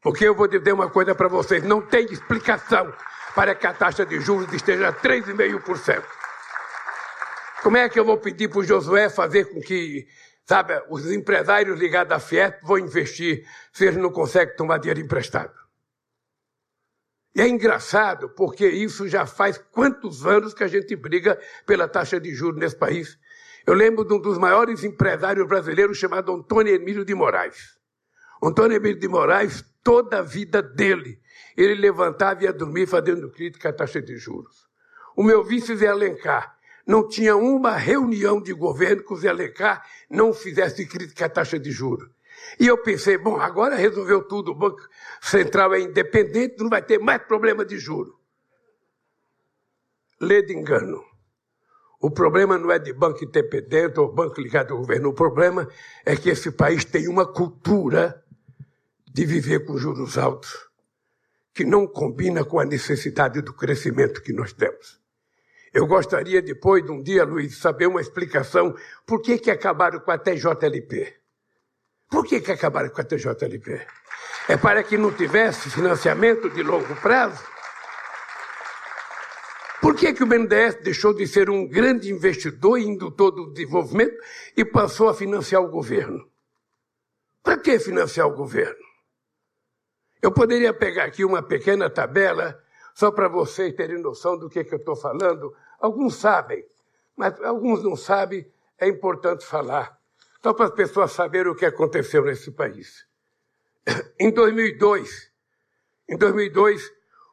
[0.00, 2.92] Porque eu vou dizer uma coisa para vocês: não tem explicação
[3.34, 6.02] para que a taxa de juros esteja 3,5%.
[7.62, 10.06] Como é que eu vou pedir para o Josué fazer com que,
[10.44, 15.54] sabe, os empresários ligados à Fiat vão investir se eles não conseguem tomar dinheiro emprestado?
[17.34, 22.20] E é engraçado, porque isso já faz quantos anos que a gente briga pela taxa
[22.20, 23.16] de juros nesse país.
[23.66, 27.78] Eu lembro de um dos maiores empresários brasileiros chamado Antônio Emílio de Moraes.
[28.42, 31.20] Antônio Emílio de Moraes, toda a vida dele,
[31.56, 34.68] ele levantava e ia dormir fazendo crítica à taxa de juros.
[35.16, 36.56] O meu vice Zé Alencar,
[36.86, 41.58] não tinha uma reunião de governo que o Zé Alencar não fizesse crítica à taxa
[41.58, 42.10] de juros.
[42.58, 44.80] E eu pensei, bom, agora resolveu tudo, o Banco
[45.20, 48.18] Central é independente, não vai ter mais problema de juro.
[50.20, 51.11] Lê de engano.
[52.02, 55.10] O problema não é de banco independente ou banco ligado ao governo.
[55.10, 55.68] O problema
[56.04, 58.24] é que esse país tem uma cultura
[59.06, 60.68] de viver com juros altos
[61.54, 65.00] que não combina com a necessidade do crescimento que nós temos.
[65.72, 68.74] Eu gostaria depois de um dia, Luiz, saber uma explicação
[69.06, 71.14] por que, que acabaram com a TJLP.
[72.10, 73.86] Por que, que acabaram com a TJLP?
[74.48, 77.44] É para que não tivesse financiamento de longo prazo?
[79.82, 84.16] Por que, que o BNDES deixou de ser um grande investidor e indutor do desenvolvimento
[84.56, 86.30] e passou a financiar o governo?
[87.42, 88.78] Para que financiar o governo?
[90.22, 92.62] Eu poderia pegar aqui uma pequena tabela,
[92.94, 95.52] só para vocês terem noção do que, que eu estou falando.
[95.80, 96.64] Alguns sabem,
[97.16, 98.46] mas alguns não sabem,
[98.78, 99.98] é importante falar,
[100.40, 103.04] só para as pessoas saberem o que aconteceu nesse país.
[104.16, 105.32] Em 2002,
[106.08, 106.88] em 2002,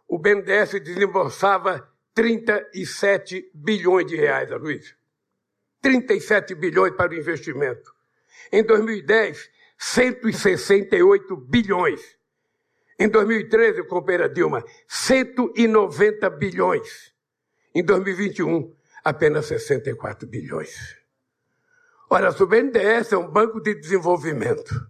[0.07, 1.87] o BNDES desembolsava
[2.19, 4.93] 37 bilhões de reais, Luiz.
[5.81, 7.93] 37 bilhões para o investimento.
[8.51, 12.01] Em 2010, 168 bilhões.
[12.99, 17.13] Em 2013, companheira Dilma, 190 bilhões.
[17.73, 20.97] Em 2021, apenas 64 bilhões.
[22.09, 24.88] Ora, o BNDES é um banco de desenvolvimento.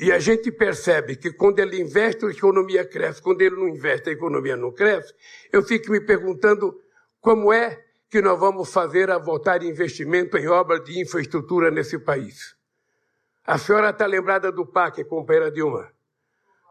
[0.00, 3.20] E a gente percebe que quando ele investe, a economia cresce.
[3.20, 5.14] Quando ele não investe, a economia não cresce.
[5.52, 6.74] Eu fico me perguntando
[7.20, 12.56] como é que nós vamos fazer a voltar investimento em obras de infraestrutura nesse país.
[13.44, 15.92] A senhora está lembrada do PAC, companheira Dilma?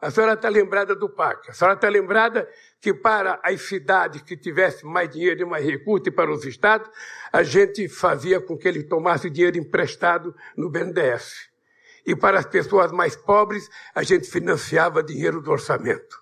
[0.02, 1.52] A senhora está lembrada do PAC.
[1.52, 2.50] A senhora está lembrada
[2.82, 6.90] que para as cidades que tivessem mais dinheiro e mais recursos e para os estados,
[7.32, 11.49] a gente fazia com que ele tomasse dinheiro emprestado no BNDES.
[12.10, 16.18] E para as pessoas mais pobres, a gente financiava dinheiro do orçamento.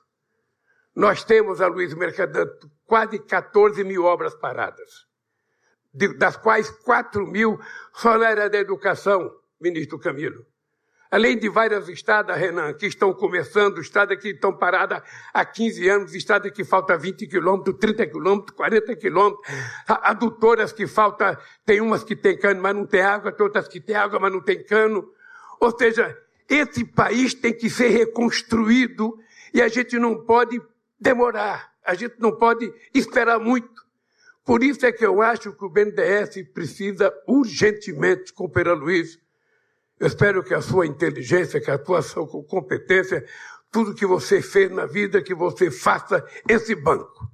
[0.93, 5.07] Nós temos, a Luiz Mercadante, quase 14 mil obras paradas,
[6.17, 7.57] das quais 4 mil
[7.93, 9.31] só na área da educação,
[9.61, 10.45] ministro Camilo.
[11.09, 15.01] Além de várias estradas, Renan, que estão começando, estradas que estão paradas
[15.33, 19.47] há 15 anos, estradas que faltam 20 quilômetros, 30 quilômetros, 40 quilômetros,
[19.87, 23.79] adutoras que faltam, tem umas que tem cano, mas não tem água, tem outras que
[23.79, 25.15] tem água, mas não tem cano.
[25.59, 26.17] Ou seja,
[26.49, 29.17] esse país tem que ser reconstruído
[29.53, 30.61] e a gente não pode
[30.99, 33.85] demorar, a gente não pode esperar muito.
[34.45, 39.19] Por isso é que eu acho que o BNDES precisa urgentemente, companheiro Luiz,
[39.99, 43.25] eu espero que a sua inteligência, que a sua competência,
[43.71, 47.29] tudo que você fez na vida, que você faça esse banco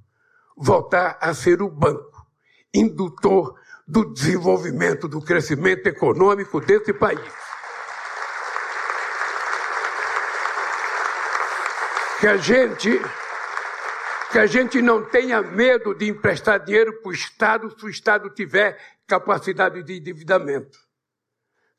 [0.56, 2.26] voltar a ser o banco
[2.72, 3.54] indutor
[3.86, 7.20] do desenvolvimento, do crescimento econômico desse país.
[12.24, 13.02] Que a gente
[14.32, 18.30] que a gente não tenha medo de emprestar dinheiro para o Estado se o Estado
[18.30, 20.78] tiver capacidade de endividamento.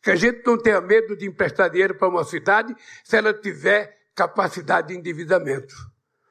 [0.04, 3.98] Que a gente não tenha medo de emprestar dinheiro para uma cidade se ela tiver
[4.14, 5.74] capacidade de endividamento.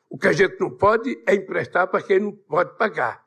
[0.08, 3.24] O que a gente não pode é emprestar para quem não pode pagar.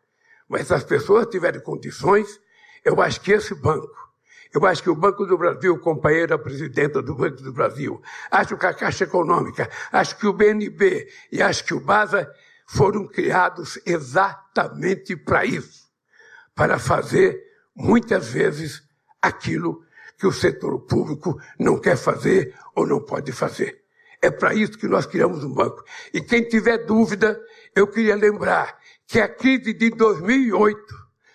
[0.47, 2.39] Mas se as pessoas tiverem condições,
[2.85, 4.06] eu acho que esse banco
[4.53, 8.65] eu acho que o Banco do Brasil, companheira presidenta do Banco do Brasil, acho que
[8.65, 12.31] a Caixa Econômica, acho que o BNB e acho que o BASA
[12.65, 15.87] foram criados exatamente para isso
[16.57, 17.39] para fazer,
[17.75, 18.81] muitas vezes,
[19.21, 19.85] aquilo
[20.17, 23.83] que o setor público não quer fazer ou não pode fazer.
[24.19, 25.83] É para isso que nós criamos um banco.
[26.11, 27.39] E quem tiver dúvida,
[27.75, 28.75] eu queria lembrar
[29.05, 30.81] que a crise de 2008,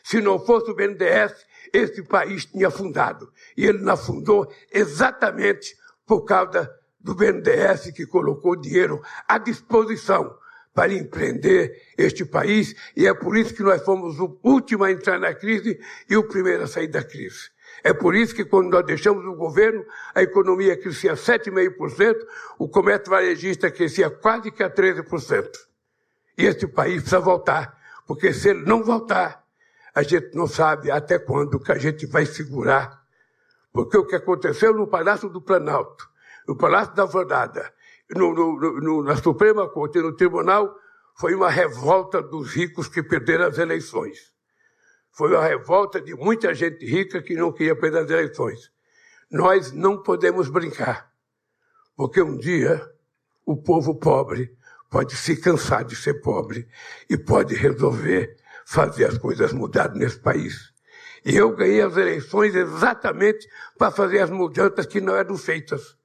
[0.03, 1.33] se não fosse o BNDES,
[1.73, 3.33] esse país tinha afundado.
[3.57, 5.75] E ele não afundou exatamente
[6.07, 6.71] por causa
[7.01, 10.37] do BNDES que colocou dinheiro à disposição
[10.75, 12.75] para empreender este país.
[12.97, 16.25] E é por isso que nós fomos o último a entrar na crise e o
[16.25, 17.51] primeiro a sair da crise.
[17.85, 22.17] É por isso que quando nós deixamos o governo, a economia crescia 7,5%,
[22.59, 25.49] o comércio varejista crescia quase que a 13%.
[26.39, 29.42] E esse país precisa voltar, porque se ele não voltar,
[29.95, 33.03] a gente não sabe até quando que a gente vai segurar.
[33.73, 36.09] Porque o que aconteceu no Palácio do Planalto,
[36.47, 37.73] no Palácio da Alvorada,
[38.11, 40.75] no, no, no, na Suprema Corte e no Tribunal,
[41.17, 44.33] foi uma revolta dos ricos que perderam as eleições.
[45.11, 48.73] Foi uma revolta de muita gente rica que não queria perder as eleições.
[49.31, 51.11] Nós não podemos brincar,
[51.97, 52.83] porque um dia
[53.45, 54.55] o povo pobre
[54.91, 56.69] pode se cansar de ser pobre
[57.09, 58.37] e pode resolver
[58.67, 60.73] fazer as coisas mudar nesse país.
[61.25, 63.49] E eu ganhei as eleições exatamente
[63.79, 65.97] para fazer as mudanças que não eram feitas.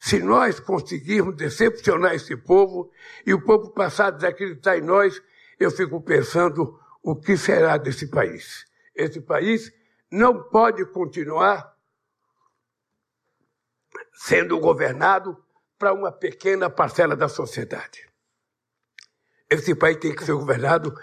[0.00, 2.90] Se nós conseguirmos decepcionar esse povo
[3.26, 5.20] e o povo passar a desacreditar em nós,
[5.58, 8.66] eu fico pensando o que será desse país.
[8.94, 9.72] Esse país
[10.10, 11.74] não pode continuar
[14.12, 15.36] sendo governado
[15.78, 18.08] para uma pequena parcela da sociedade.
[19.50, 20.94] Esse país tem que ser governado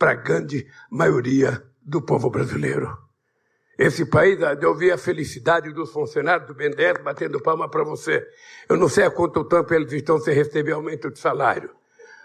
[0.00, 2.96] para a grande maioria do povo brasileiro.
[3.78, 8.26] Esse país, eu vi a felicidade dos funcionários do BNDES batendo palma para você.
[8.66, 11.70] Eu não sei há quanto tempo eles estão sem receber aumento de salário.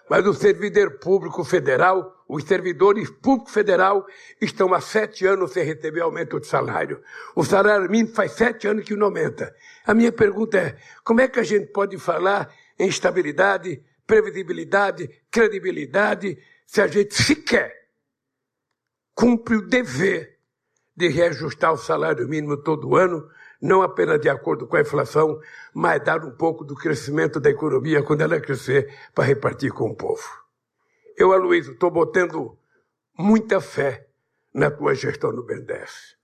[0.10, 4.06] Mas o servidor público federal, os servidores públicos federal
[4.40, 7.02] estão há sete anos sem receber aumento de salário.
[7.36, 9.54] O salário mínimo faz sete anos que não aumenta.
[9.86, 16.38] A minha pergunta é, como é que a gente pode falar em estabilidade, previsibilidade, credibilidade,
[16.66, 17.74] se a gente sequer
[19.14, 20.40] cumpre o dever
[20.96, 23.30] de reajustar o salário mínimo todo ano
[23.62, 25.40] não apenas de acordo com a inflação,
[25.74, 29.96] mas dar um pouco do crescimento da economia quando ela crescer para repartir com o
[29.96, 30.24] povo.
[31.18, 32.58] Eu, Aloysio, estou botando
[33.18, 34.08] muita fé
[34.54, 36.16] na tua gestão no BNDES.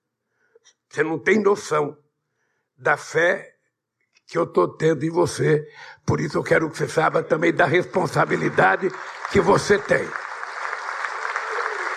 [0.89, 1.97] Você não tem noção
[2.77, 3.55] da fé
[4.27, 5.67] que eu estou tendo em você.
[6.05, 8.89] Por isso eu quero que você saiba também da responsabilidade
[9.31, 10.07] que você tem.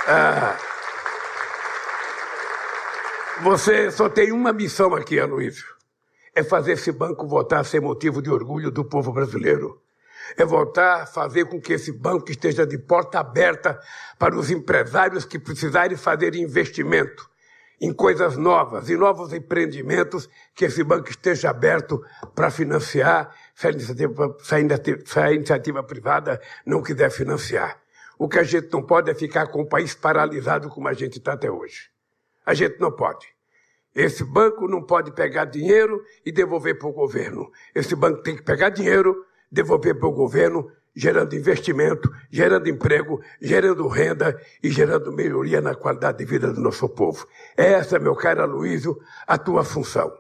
[0.06, 0.58] Ah,
[3.42, 5.64] você só tem uma missão aqui, Aloysio.
[6.34, 9.80] É fazer esse banco voltar a ser motivo de orgulho do povo brasileiro.
[10.36, 13.80] É voltar a fazer com que esse banco esteja de porta aberta
[14.18, 17.28] para os empresários que precisarem fazer investimento
[17.80, 22.02] em coisas novas, em novos empreendimentos, que esse banco esteja aberto
[22.34, 27.83] para financiar se a, iniciativa, se, a iniciativa, se a iniciativa privada não quiser financiar.
[28.18, 31.18] O que a gente não pode é ficar com o país paralisado como a gente
[31.18, 31.90] está até hoje.
[32.46, 33.26] A gente não pode.
[33.94, 37.50] Esse banco não pode pegar dinheiro e devolver para o governo.
[37.74, 43.86] Esse banco tem que pegar dinheiro, devolver para o governo, gerando investimento, gerando emprego, gerando
[43.86, 47.26] renda e gerando melhoria na qualidade de vida do nosso povo.
[47.56, 50.12] Essa, meu caro Aloysio, a tua função.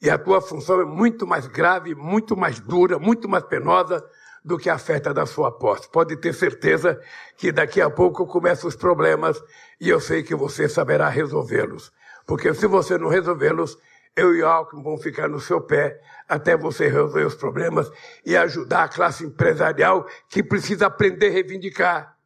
[0.00, 4.04] E a tua função é muito mais grave, muito mais dura, muito mais penosa
[4.44, 5.88] do que a festa da sua posse.
[5.88, 7.00] Pode ter certeza
[7.36, 9.42] que daqui a pouco começam os problemas
[9.80, 11.90] e eu sei que você saberá resolvê-los.
[12.26, 13.78] Porque se você não resolvê-los,
[14.14, 17.90] eu e o Alckmin vão ficar no seu pé até você resolver os problemas
[18.24, 22.16] e ajudar a classe empresarial que precisa aprender a reivindicar,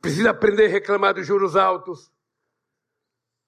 [0.00, 2.10] precisa aprender a reclamar dos juros altos,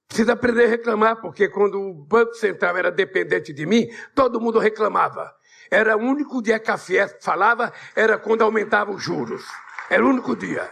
[0.06, 4.58] precisa aprender a reclamar, porque quando o Banco Central era dependente de mim, todo mundo
[4.58, 5.34] reclamava.
[5.70, 9.44] Era o único dia que a Fiesp falava, era quando aumentava os juros.
[9.90, 10.70] Era o único dia.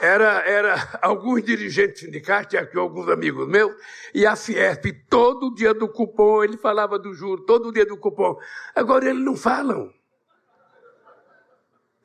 [0.00, 3.74] Era, era alguns dirigentes sindicais, tinha aqui alguns amigos meus,
[4.14, 8.38] e a Fiesp, todo dia do cupom, ele falava do juro, todo dia do cupom.
[8.74, 9.92] Agora eles não falam.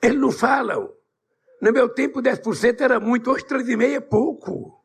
[0.01, 0.91] Eles não falam.
[1.61, 4.83] No meu tempo, 10% era muito, hoje 3,5% é pouco.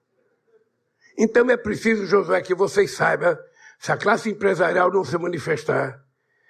[1.16, 3.36] Então é preciso, Josué, que vocês saibam,
[3.80, 6.00] se a classe empresarial não se manifestar,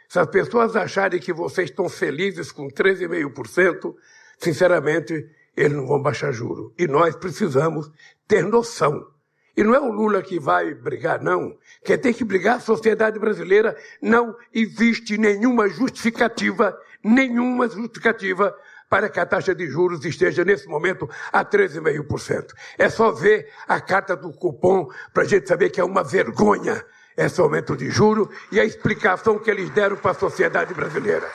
[0.08, 3.94] se as pessoas acharem que vocês estão felizes com 13,5%,
[4.38, 6.72] sinceramente, eles não vão baixar juro.
[6.78, 7.90] E nós precisamos
[8.26, 9.06] ter noção.
[9.54, 11.58] E não é o Lula que vai brigar, não.
[11.84, 13.76] Quem tem que brigar a sociedade brasileira.
[14.00, 18.56] Não existe nenhuma justificativa, nenhuma justificativa
[18.88, 22.54] para que a taxa de juros esteja nesse momento a 13,5%.
[22.78, 26.82] É só ver a carta do cupom para a gente saber que é uma vergonha
[27.18, 31.28] esse aumento de juro e a explicação que eles deram para a sociedade brasileira.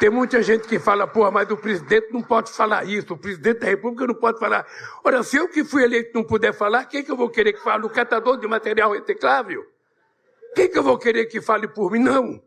[0.00, 3.58] Tem muita gente que fala, porra, mas o presidente não pode falar isso, o presidente
[3.58, 4.66] da República não pode falar.
[5.04, 7.62] Ora, se eu que fui eleito não puder falar, quem que eu vou querer que
[7.62, 7.84] fale?
[7.84, 9.66] O catador de material reciclável?
[10.54, 11.98] Quem que eu vou querer que fale por mim?
[11.98, 12.42] Não.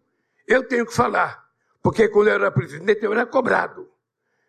[0.48, 1.46] Eu tenho que falar.
[1.84, 3.88] Porque quando eu era presidente, eu era cobrado.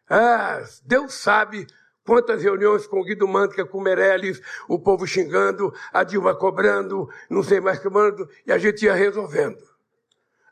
[0.09, 1.67] Ah, Deus sabe
[2.05, 7.09] quantas reuniões com o Guido Mantca, com o Meirelles, o povo xingando, a Dilma cobrando,
[7.31, 9.59] não sei mais cobrando, e a gente ia resolvendo.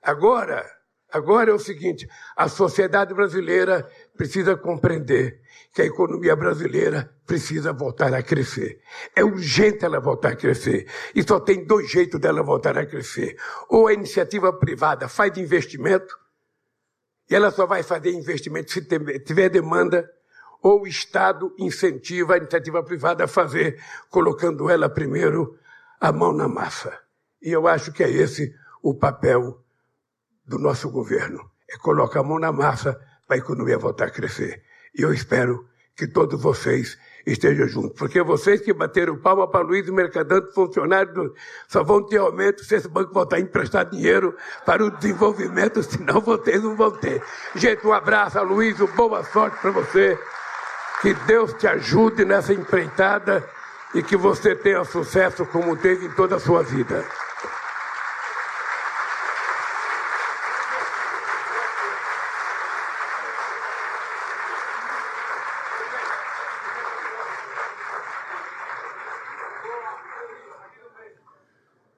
[0.03, 0.65] Agora,
[1.13, 5.41] Agora é o seguinte: a sociedade brasileira precisa compreender
[5.75, 8.81] que a economia brasileira precisa voltar a crescer.
[9.15, 10.87] É urgente ela voltar a crescer.
[11.15, 13.37] E só tem dois jeitos dela voltar a crescer.
[13.69, 16.17] Ou a iniciativa privada faz investimento,
[17.29, 18.81] e ela só vai fazer investimento se
[19.21, 20.09] tiver demanda,
[20.63, 25.59] ou o Estado incentiva a iniciativa privada a fazer, colocando ela primeiro
[26.01, 26.99] a mão na massa.
[27.43, 29.63] E eu acho que é esse o papel
[30.45, 34.63] do nosso governo é colocar a mão na massa para a economia voltar a crescer.
[34.97, 37.99] E eu espero que todos vocês estejam juntos.
[37.99, 41.35] Porque vocês que bateram palma para Luiz Mercadante, funcionários, do,
[41.69, 44.35] só vão ter aumento se esse banco voltar a emprestar dinheiro
[44.65, 47.23] para o desenvolvimento, senão vocês não vão ter.
[47.55, 50.19] Gente, um abraço, Luiz, boa sorte para você.
[51.01, 53.43] Que Deus te ajude nessa empreitada
[53.95, 57.05] e que você tenha sucesso como teve em toda a sua vida.